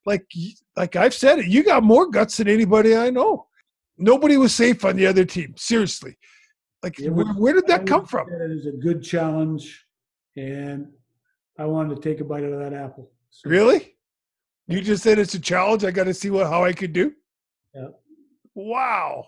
[0.06, 0.26] like
[0.76, 3.48] like I've said it, you got more guts than anybody I know.
[3.98, 5.54] Nobody was safe on the other team.
[5.56, 6.18] Seriously,
[6.82, 8.28] like It where, where did I that come from?
[8.30, 9.86] It is a good challenge,
[10.36, 10.88] and
[11.60, 13.12] I wanted to take a bite out of that apple.
[13.30, 13.96] So, Really?
[14.68, 15.86] You just said it's a challenge.
[15.86, 17.14] I got to see what how I could do.
[17.74, 17.88] Yeah.
[18.58, 19.28] Wow.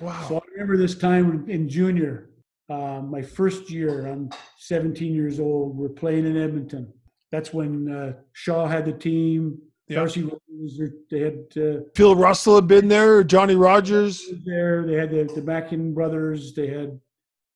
[0.00, 0.26] Wow.
[0.28, 2.28] So I remember this time in junior,
[2.68, 4.06] uh, my first year.
[4.06, 5.78] I'm 17 years old.
[5.78, 6.92] We're playing in Edmonton.
[7.32, 9.58] That's when uh, Shaw had the team.
[9.88, 9.96] Yeah.
[9.96, 13.24] Darcy Rota, they had uh, Phil Russell had been there.
[13.24, 14.22] Johnny Rogers.
[14.44, 14.86] there.
[14.86, 16.54] They had the, the Mackin brothers.
[16.54, 17.00] They had,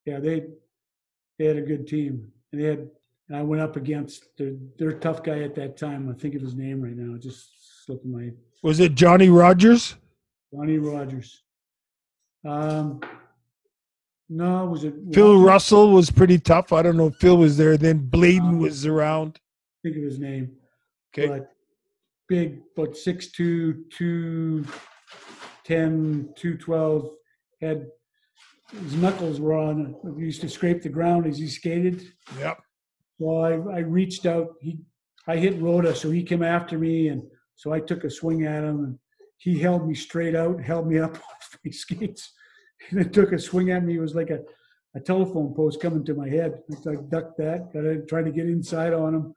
[0.06, 0.46] yeah, they
[1.38, 2.32] they had a good team.
[2.50, 2.88] And they had,
[3.28, 6.08] and I went up against their, their tough guy at that time.
[6.08, 7.18] I think of his name right now.
[7.18, 8.30] Just slipping my
[8.62, 9.96] Was it Johnny Rogers?
[10.54, 11.42] Johnny Rogers.
[12.46, 13.00] Um,
[14.28, 15.46] no, was it Phil Rogers?
[15.46, 16.72] Russell was pretty tough.
[16.72, 17.98] I don't know if Phil was there then.
[17.98, 19.40] Bladen was around.
[19.82, 20.52] think of his name.
[21.12, 21.28] Okay.
[21.28, 21.50] But
[22.28, 24.64] big, but 6'2", 210,
[26.36, 27.10] 212,
[27.60, 27.86] had
[28.82, 29.96] his knuckles were on.
[30.18, 32.02] He used to scrape the ground as he skated.
[32.38, 32.60] Yep.
[33.20, 34.54] So I, I reached out.
[34.60, 34.78] He,
[35.26, 37.22] I hit Rota, so he came after me, and
[37.54, 38.98] so I took a swing at him, and
[39.44, 42.32] he held me straight out, held me up off my skates,
[42.88, 43.96] and then took a swing at me.
[43.96, 44.40] It was like a,
[44.96, 46.62] a telephone post coming to my head.
[46.88, 49.34] I ducked that, to try to get inside on him,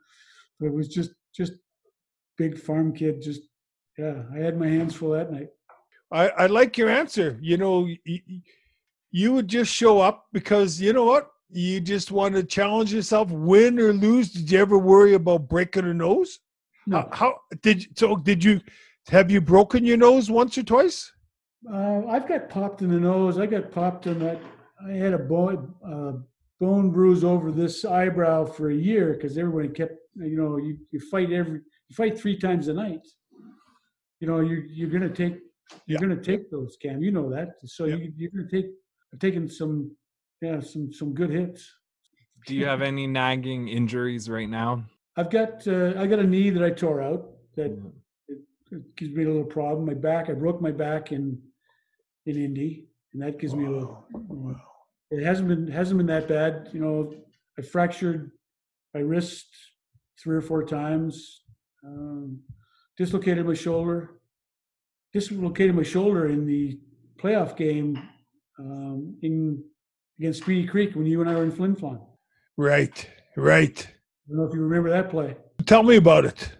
[0.60, 1.54] but it was just just
[2.38, 3.22] big farm kid.
[3.22, 3.41] Just
[3.98, 5.50] yeah, I had my hands full that night.
[6.10, 7.38] I, I like your answer.
[7.41, 8.20] You know, you,
[9.12, 11.30] you would just show up because you know what?
[11.50, 14.32] You just want to challenge yourself, win or lose.
[14.32, 16.39] Did you ever worry about breaking a nose?
[16.86, 18.15] No, How, how did you, so?
[18.15, 18.62] Did you
[19.10, 21.12] have you broken your nose once or twice?
[21.72, 23.38] Uh, I've got popped in the nose.
[23.39, 24.39] I got popped in that.
[24.88, 26.13] I had a bone, uh,
[26.60, 31.00] bone bruise over this eyebrow for a year because everybody kept, you know, you, you
[31.00, 33.06] fight every, you fight three times a night.
[34.20, 35.38] You know, you're you're gonna take,
[35.86, 37.02] you're gonna take those, Cam.
[37.04, 37.50] You know that.
[37.65, 38.00] So Yep.
[38.00, 38.67] you, you're gonna take,
[39.20, 39.96] taking some,
[40.41, 41.72] yeah, some some good hits.
[42.46, 44.86] Do you have any nagging injuries right now?
[45.17, 47.91] I've got, uh, I got a knee that I tore out that Mm.
[48.71, 49.86] It gives me a little problem.
[49.86, 51.41] My back, I broke my back in
[52.25, 54.06] in Indy, and that gives me a little.
[54.12, 54.62] Wow.
[55.12, 56.69] It hasn't been hasn't been that bad.
[56.73, 57.13] You know,
[57.58, 58.32] I fractured
[58.93, 59.47] my wrist
[60.21, 61.43] three or four times.
[61.86, 62.39] Um,
[62.97, 64.19] dislocated my shoulder.
[65.13, 66.80] Dislocated my shoulder in the
[67.17, 67.97] playoff game
[68.60, 69.63] um, in
[70.19, 72.01] against Speedy Creek when you and I were in Flin Flon.
[72.58, 73.88] Right, right.
[73.88, 75.38] I don't know if you remember that play.
[75.65, 76.57] Tell me about it.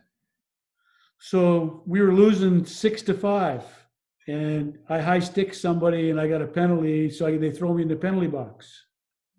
[1.20, 3.64] So we were losing six to five,
[4.28, 7.10] and I high stick somebody, and I got a penalty.
[7.10, 8.86] So I, they throw me in the penalty box.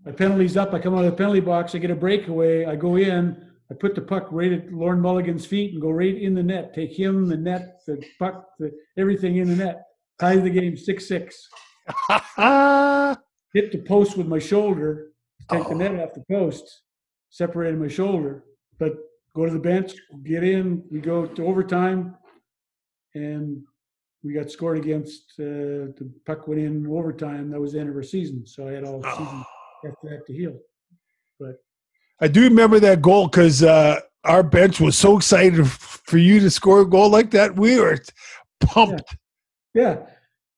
[0.04, 0.72] My penalty's up.
[0.72, 1.74] I come out of the penalty box.
[1.74, 2.64] I get a breakaway.
[2.64, 3.44] I go in.
[3.70, 6.74] I put the puck right at Lauren Mulligan's feet and go right in the net.
[6.74, 9.82] Take him, the net, the puck, the, everything in the net.
[10.18, 11.48] Tie the game six six.
[13.54, 15.12] Hit the post with my shoulder.
[15.50, 16.82] Take the net off the post.
[17.30, 18.44] Separated my shoulder,
[18.78, 18.94] but
[19.34, 19.92] go to the bench,
[20.24, 20.82] get in.
[20.90, 22.16] We go to overtime,
[23.14, 23.62] and
[24.22, 25.32] we got scored against.
[25.38, 27.50] Uh, the puck went in overtime.
[27.50, 28.46] That was the end of our season.
[28.46, 29.44] So I had all season
[29.86, 30.58] after that to heal.
[31.38, 31.56] But
[32.20, 36.50] I do remember that goal because uh, our bench was so excited for you to
[36.50, 37.56] score a goal like that.
[37.56, 37.98] We were
[38.60, 39.16] pumped.
[39.74, 39.98] Yeah,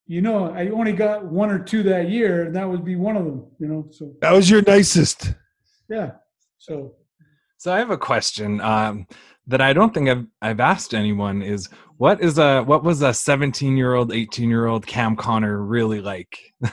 [0.07, 3.17] you know, I only got one or two that year, and that would be one
[3.17, 3.45] of them.
[3.59, 5.35] You know, so That was your nicest.
[5.91, 6.13] yeah.
[6.59, 6.95] So
[7.61, 9.07] So I have a question um,
[9.47, 11.69] that I don't think I've I've asked anyone is
[11.99, 16.01] what is a what was a 17 year old 18 year old Cam Connor really
[16.01, 16.55] like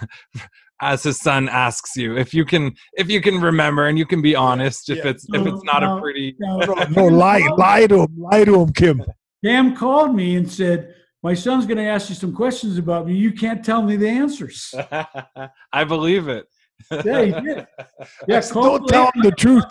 [0.82, 4.22] as his son asks you if you can if you can remember and you can
[4.22, 5.10] be honest if Yeah.
[5.10, 6.60] it's if it's not No, a pretty now,
[6.92, 9.04] No, lie, lie to him, lie to him, Kim.
[9.44, 13.14] Cam called me and said, "My son's going to ask you some questions about me.
[13.14, 14.74] You can't tell me the answers."
[15.74, 16.48] I believe it
[16.92, 17.68] Yeah, he did.
[18.28, 19.66] Yeah, call Don't tell him the truth.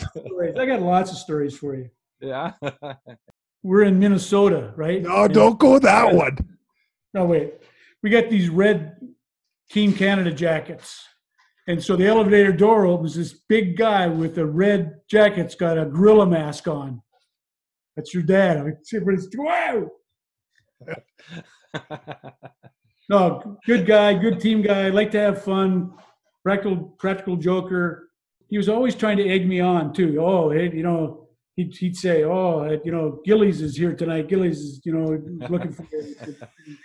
[0.59, 1.89] I got lots of stories for you.
[2.21, 2.53] yeah
[3.63, 5.03] We're in Minnesota, right?
[5.03, 6.37] No, don't go that one.
[7.15, 7.55] No, wait.
[8.03, 8.97] We got these red
[9.71, 11.05] Team Canada jackets.
[11.67, 13.17] And so the elevator door opens.
[13.17, 17.03] This big guy with a red jacket's got a gorilla mask on.
[17.97, 18.59] That's your dad.
[18.59, 19.91] I everybody's, wow.
[23.09, 24.89] No, good guy, good team guy.
[24.89, 25.93] Like to have fun.
[26.47, 28.09] Practical, practical joker.
[28.47, 30.21] he was always trying to egg me on too.
[30.21, 31.27] Oh, hey, you know,
[31.57, 34.29] he'd, he'd say, "Oh, you know, Gillies is here tonight.
[34.29, 36.15] Gillies is, you know, looking for you.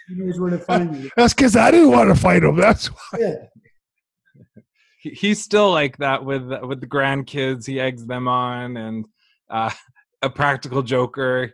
[0.09, 2.55] He knows where to find me." That's because I didn't want to fight him.
[2.55, 3.19] That's why.
[3.19, 3.35] Yeah.
[5.03, 7.67] He's still like that with with the grandkids.
[7.67, 9.05] He eggs them on, and
[9.47, 9.69] uh,
[10.23, 11.53] a practical joker.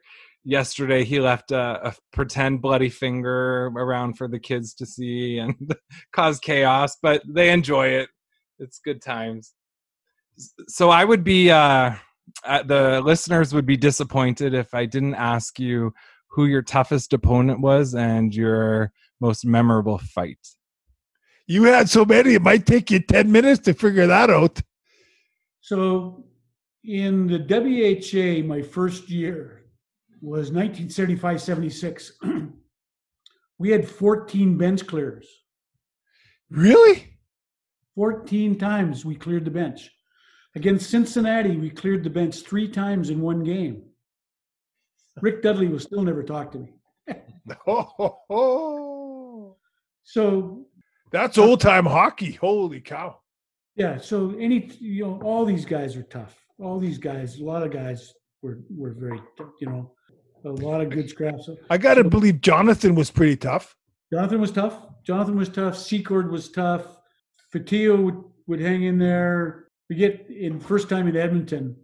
[0.50, 5.76] Yesterday, he left a, a pretend bloody finger around for the kids to see and
[6.14, 8.08] cause chaos, but they enjoy it.
[8.58, 9.54] It's good times.
[10.70, 11.96] So I would be uh,
[12.46, 15.94] uh, the listeners would be disappointed if I didn't ask you
[16.30, 20.40] who your toughest opponent was and your most memorable fight.
[21.46, 24.62] You had so many, it might take you 10 minutes to figure that out.
[25.60, 26.24] So
[26.86, 29.64] in the WHA, my first year
[30.22, 32.12] was 1975 76.
[33.60, 35.28] we had 14 bench clears.
[36.50, 37.14] Really?
[37.96, 39.90] 14 times we cleared the bench.
[40.56, 43.84] Against Cincinnati, we cleared the bench three times in one game.
[45.22, 46.74] Rick Dudley was still never talked to me.
[47.68, 49.56] Oh.
[50.10, 50.66] So
[51.12, 52.32] That's old time hockey.
[52.32, 53.20] Holy cow.
[53.76, 56.34] yeah, so any you know, all these guys are tough.
[56.60, 59.20] All these guys, a lot of guys were were very
[59.60, 59.92] you know,
[60.46, 61.50] a lot of good scraps.
[61.70, 63.76] I got to believe Jonathan was pretty tough.
[64.12, 64.80] Jonathan was tough.
[65.04, 65.78] Jonathan was tough.
[65.78, 66.98] Secord was tough.
[67.54, 69.68] Fatio would, would hang in there.
[69.90, 71.76] We get in first time in Edmonton.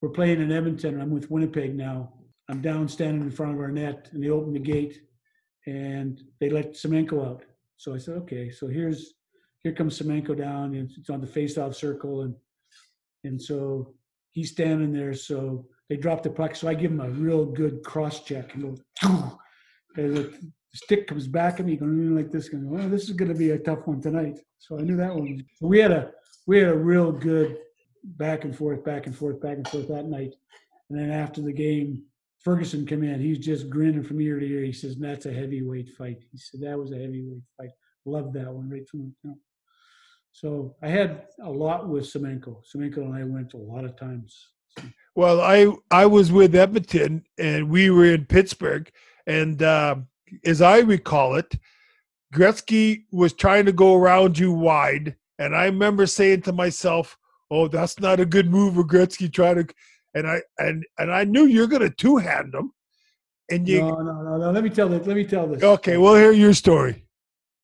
[0.00, 1.00] We're playing in Edmonton.
[1.00, 2.12] I'm with Winnipeg now.
[2.48, 5.00] I'm down standing in front of our net, and they open the gate,
[5.66, 7.44] and they let Semenko out.
[7.76, 8.50] So I said, okay.
[8.50, 9.14] So here's
[9.62, 12.34] here comes Semenko down, and it's on the face-off circle, and
[13.24, 13.94] and so
[14.32, 15.14] he's standing there.
[15.14, 16.56] So they drop the puck.
[16.56, 19.38] So I give him a real good cross check and go.
[19.96, 20.34] And the
[20.74, 23.50] stick comes back at me, going like this, going, "Well, this is going to be
[23.50, 25.44] a tough one tonight." So I knew that one.
[25.56, 26.12] So we had a
[26.46, 27.58] we had a real good
[28.04, 30.34] back and forth, back and forth, back and forth that night.
[30.88, 32.02] And then after the game,
[32.38, 33.20] Ferguson came in.
[33.20, 34.62] He's just grinning from ear to ear.
[34.62, 37.70] He says, "That's a heavyweight fight." He said, "That was a heavyweight fight.
[38.04, 39.38] Loved that one right from the know.
[40.32, 42.62] So I had a lot with Semenko.
[42.64, 44.48] Semenko and I went a lot of times.
[45.14, 48.90] Well, I I was with Edmonton and we were in Pittsburgh,
[49.26, 49.96] and uh,
[50.44, 51.58] as I recall it,
[52.34, 57.18] Gretzky was trying to go around you wide, and I remember saying to myself,
[57.50, 59.74] "Oh, that's not a good move for Gretzky trying to,"
[60.14, 62.72] and I and and I knew you're going to two hand him,
[63.50, 64.50] and you No, no, no, no.
[64.50, 65.06] Let me tell this.
[65.06, 65.62] Let me tell this.
[65.62, 65.98] okay.
[65.98, 67.04] We'll hear your story.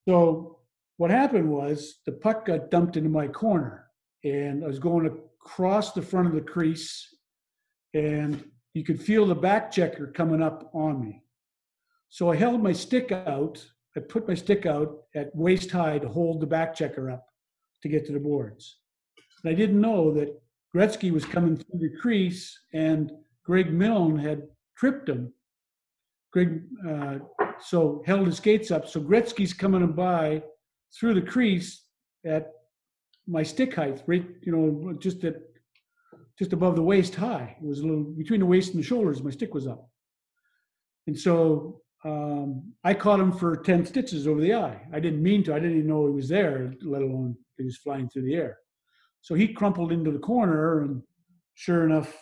[0.07, 0.59] So
[0.97, 3.85] what happened was the puck got dumped into my corner,
[4.23, 7.15] and I was going across the front of the crease,
[7.93, 11.23] and you could feel the back checker coming up on me.
[12.09, 13.63] So I held my stick out.
[13.95, 17.25] I put my stick out at waist high to hold the back checker up
[17.81, 18.77] to get to the boards.
[19.43, 20.39] And I didn't know that
[20.75, 23.11] Gretzky was coming through the crease, and
[23.43, 24.43] Greg Millen had
[24.77, 25.33] tripped him.
[26.31, 27.19] Greg uh,
[27.59, 28.87] so held his skates up.
[28.87, 30.43] So Gretzky's coming by
[30.97, 31.83] through the crease
[32.25, 32.51] at
[33.27, 34.25] my stick height, right?
[34.43, 35.41] You know, just at
[36.39, 37.57] just above the waist high.
[37.61, 39.21] It was a little between the waist and the shoulders.
[39.21, 39.89] My stick was up,
[41.05, 44.81] and so um, I caught him for ten stitches over the eye.
[44.93, 45.53] I didn't mean to.
[45.53, 48.57] I didn't even know he was there, let alone he was flying through the air.
[49.21, 51.03] So he crumpled into the corner, and
[51.55, 52.15] sure enough,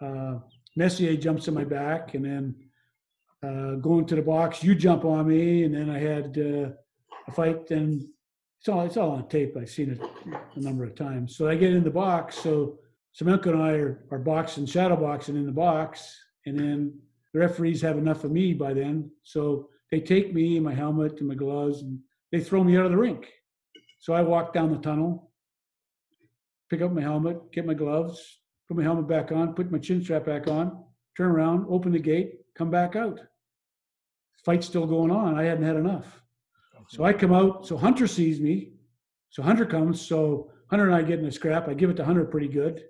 [0.00, 0.36] uh,
[0.76, 2.54] Messier jumps in my back, and then
[3.42, 6.70] uh, going to the box, you jump on me, and then I had uh,
[7.26, 7.68] a fight.
[7.72, 8.02] And
[8.60, 9.56] it's all it's all on tape.
[9.56, 10.00] I've seen it
[10.54, 11.36] a number of times.
[11.36, 12.38] So I get in the box.
[12.38, 12.78] So
[13.20, 16.16] Semenko and I are, are boxing, shadow boxing in the box,
[16.46, 16.98] and then
[17.32, 19.10] the referees have enough of me by then.
[19.24, 21.98] So they take me and my helmet and my gloves, and
[22.30, 23.28] they throw me out of the rink.
[23.98, 25.32] So I walk down the tunnel,
[26.70, 28.38] pick up my helmet, get my gloves,
[28.68, 30.84] put my helmet back on, put my chin strap back on,
[31.16, 33.20] turn around, open the gate, come back out.
[34.44, 35.36] Fight's still going on.
[35.36, 36.22] I hadn't had enough.
[36.88, 37.66] So I come out.
[37.66, 38.72] So Hunter sees me.
[39.30, 40.00] So Hunter comes.
[40.00, 41.68] So Hunter and I get in a scrap.
[41.68, 42.84] I give it to Hunter pretty good.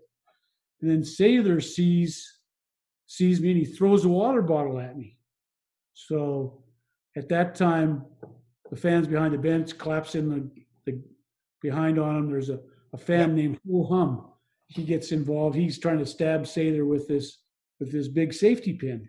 [0.80, 2.38] And then Sather sees
[3.06, 5.16] sees me and he throws a water bottle at me.
[5.94, 6.62] So
[7.16, 8.04] at that time,
[8.70, 10.50] the fans behind the bench claps in the,
[10.84, 11.00] the
[11.62, 12.30] behind on him.
[12.30, 12.60] There's a,
[12.92, 14.26] a fan named Ho Hum.
[14.66, 15.56] He gets involved.
[15.56, 17.38] He's trying to stab Sather with this
[17.80, 19.08] with this big safety pin.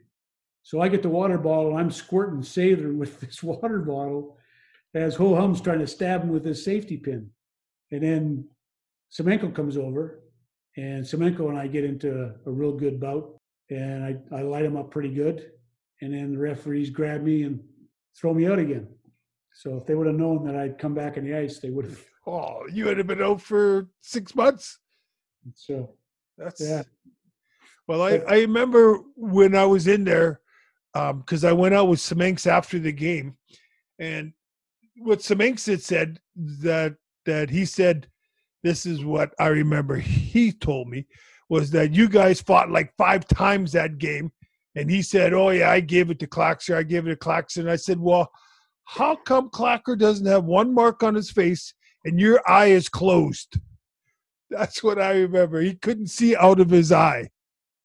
[0.63, 1.75] So I get the water bottle.
[1.75, 4.37] I'm squirting Sather with this water bottle
[4.93, 7.29] as Ho Hum's trying to stab him with his safety pin.
[7.91, 8.47] And then
[9.11, 10.21] Semenko comes over,
[10.77, 12.09] and Semenko and I get into
[12.45, 13.37] a, a real good bout,
[13.69, 15.51] and I, I light him up pretty good.
[16.01, 17.59] And then the referees grab me and
[18.15, 18.87] throw me out again.
[19.53, 21.85] So if they would have known that I'd come back on the ice, they would
[21.85, 24.79] have Oh, you would have been out for six months.
[25.55, 25.95] So
[26.37, 26.83] That's yeah,
[27.87, 30.41] Well, I, I remember when I was in there,
[30.93, 33.35] um, because I went out with Semenks after the game,
[33.99, 34.33] and
[34.97, 36.95] what Semenks had said that
[37.25, 38.07] that he said,
[38.63, 39.95] this is what I remember.
[39.97, 41.05] He told me
[41.49, 44.31] was that you guys fought like five times that game,
[44.75, 46.75] and he said, "Oh yeah, I gave it to Claxer.
[46.75, 48.31] I gave it to Claxer." And I said, "Well,
[48.85, 51.73] how come Clacker doesn't have one mark on his face
[52.05, 53.59] and your eye is closed?"
[54.49, 55.61] That's what I remember.
[55.61, 57.29] He couldn't see out of his eye.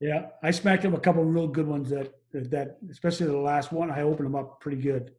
[0.00, 0.26] yeah.
[0.42, 3.90] I smacked him a couple real good ones that that especially the last one.
[3.90, 5.12] I opened him up pretty good.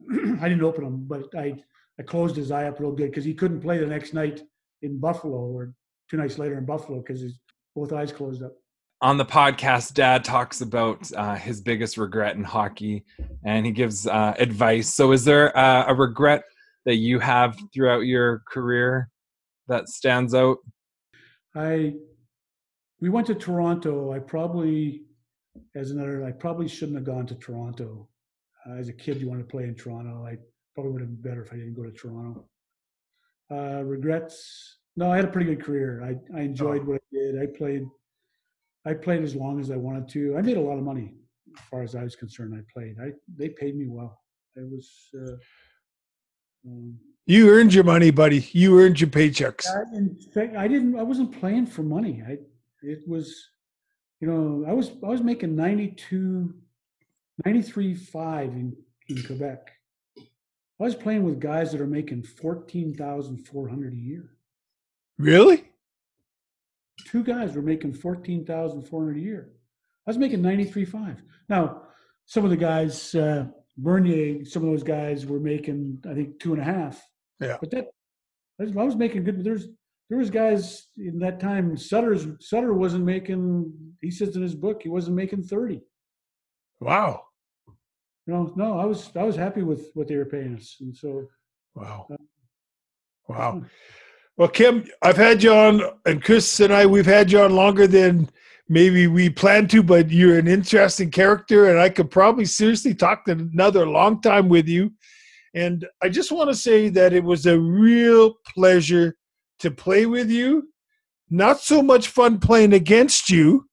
[0.40, 1.56] I didn't open him, but I
[1.98, 4.42] I closed his eye up real good because he couldn't play the next night
[4.82, 5.72] in Buffalo or
[6.10, 7.38] two nights later in Buffalo because his
[7.74, 8.52] both eyes closed up.
[9.00, 13.04] on the podcast, Dad talks about uh, his biggest regret in hockey,
[13.44, 14.94] and he gives uh, advice.
[14.94, 16.42] So, is there uh, a regret
[16.84, 19.08] that you have throughout your career
[19.68, 20.58] that stands out?
[21.54, 21.94] I
[23.00, 24.12] we went to Toronto.
[24.12, 25.04] I probably
[25.74, 28.08] as another I probably shouldn't have gone to Toronto.
[28.66, 30.26] Uh, as a kid, you want to play in Toronto.
[30.26, 30.36] I
[30.74, 32.49] probably would have been better if I didn't go to Toronto.
[33.50, 34.78] Uh, regrets?
[34.96, 36.02] No, I had a pretty good career.
[36.04, 37.40] I I enjoyed what I did.
[37.42, 37.84] I played
[38.86, 40.36] I played as long as I wanted to.
[40.36, 41.14] I made a lot of money
[41.56, 42.54] as far as I was concerned.
[42.54, 42.96] I played.
[43.02, 44.20] I they paid me well.
[44.56, 44.90] It was.
[45.14, 45.36] Uh,
[46.66, 48.46] um, You earned your money, buddy.
[48.52, 49.66] You earned your paychecks.
[49.66, 50.98] I, in fact, I didn't.
[50.98, 52.22] I wasn't playing for money.
[52.26, 52.38] I.
[52.82, 53.50] It was,
[54.20, 54.90] you know, I was.
[55.04, 56.54] I was making 92,
[57.44, 58.74] 93 five in
[59.08, 59.70] in Quebec.
[60.80, 64.30] I was playing with guys that are making fourteen thousand four hundred a year.
[65.18, 65.64] Really?
[67.06, 69.50] Two guys were making fourteen thousand four hundred a year.
[70.06, 71.22] I was making ninety three five.
[71.48, 71.82] Now,
[72.24, 76.54] some of the guys, uh, Bernier, some of those guys were making, I think, two
[76.54, 77.02] and a half.
[77.40, 77.58] Yeah.
[77.60, 77.86] But that,
[78.58, 79.44] I was, I was making good.
[79.44, 79.68] There's
[80.08, 81.76] there was guys in that time.
[81.76, 83.72] Sutter's Sutter wasn't making.
[84.00, 85.82] He says in his book he wasn't making thirty.
[86.80, 87.24] Wow.
[88.30, 90.96] You know, no, I was I was happy with what they were paying us, and
[90.96, 91.26] so
[91.74, 92.06] Wow.
[92.08, 92.16] Uh,
[93.26, 93.64] Wow.
[94.36, 97.88] Well, Kim, I've had you on, and Chris and I, we've had you on longer
[97.88, 98.30] than
[98.68, 103.24] maybe we planned to, but you're an interesting character, and I could probably seriously talk
[103.24, 104.92] to another long time with you.
[105.54, 109.16] And I just want to say that it was a real pleasure
[109.58, 110.68] to play with you.
[111.30, 113.68] Not so much fun playing against you,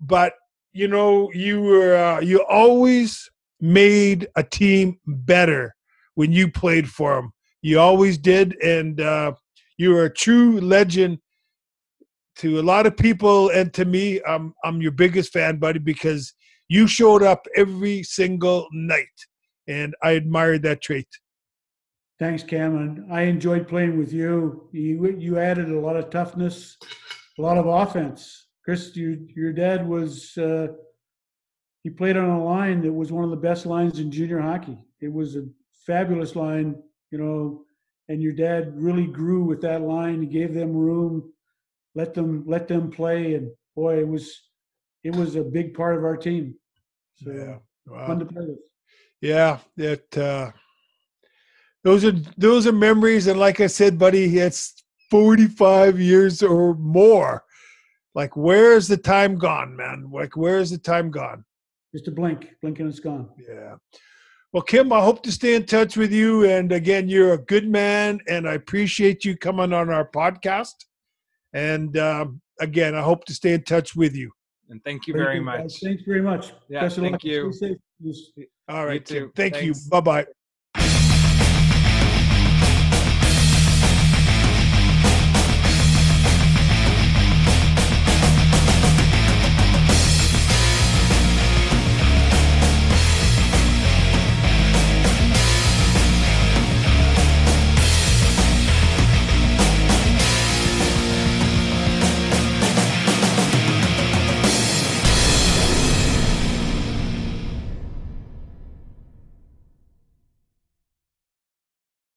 [0.00, 0.34] but
[0.72, 3.30] you know, you were uh, you always
[3.64, 5.74] made a team better
[6.16, 7.32] when you played for them.
[7.62, 9.32] You always did, and uh,
[9.78, 11.18] you are a true legend
[12.36, 16.34] to a lot of people, and to me, I'm I'm your biggest fan, buddy, because
[16.68, 19.18] you showed up every single night,
[19.66, 21.08] and I admired that trait.
[22.18, 22.76] Thanks, Cam.
[22.76, 24.68] And I enjoyed playing with you.
[24.72, 26.76] You you added a lot of toughness,
[27.38, 28.48] a lot of offense.
[28.62, 30.68] Chris, you, your dad was uh,
[31.84, 34.78] he played on a line that was one of the best lines in junior hockey.
[35.00, 35.44] It was a
[35.86, 37.66] fabulous line, you know,
[38.08, 40.22] and your dad really grew with that line.
[40.22, 41.30] He gave them room,
[41.94, 44.48] let them let them play, and boy, it was
[45.04, 46.54] it was a big part of our team.
[47.16, 47.56] So Yeah,
[47.86, 48.06] wow.
[48.06, 48.58] fun to play with.
[49.20, 50.52] Yeah, it uh
[51.82, 57.44] those are those are memories and like I said, buddy, it's 45 years or more.
[58.14, 60.08] Like where's the time gone, man?
[60.10, 61.44] Like where's the time gone?
[61.94, 63.28] Just a blink, blink and it's gone.
[63.38, 63.76] Yeah.
[64.52, 66.44] Well, Kim, I hope to stay in touch with you.
[66.44, 70.74] And again, you're a good man, and I appreciate you coming on our podcast.
[71.52, 74.30] And um, again, I hope to stay in touch with you.
[74.70, 75.60] And thank you very good, much.
[75.60, 75.78] guys.
[75.82, 76.52] Thanks very much.
[76.68, 77.52] Yeah, Best thank you.
[78.02, 78.32] Just-
[78.68, 79.14] All right, too.
[79.14, 79.32] Tim.
[79.36, 79.84] Thank Thanks.
[79.84, 79.90] you.
[79.90, 80.26] Bye bye.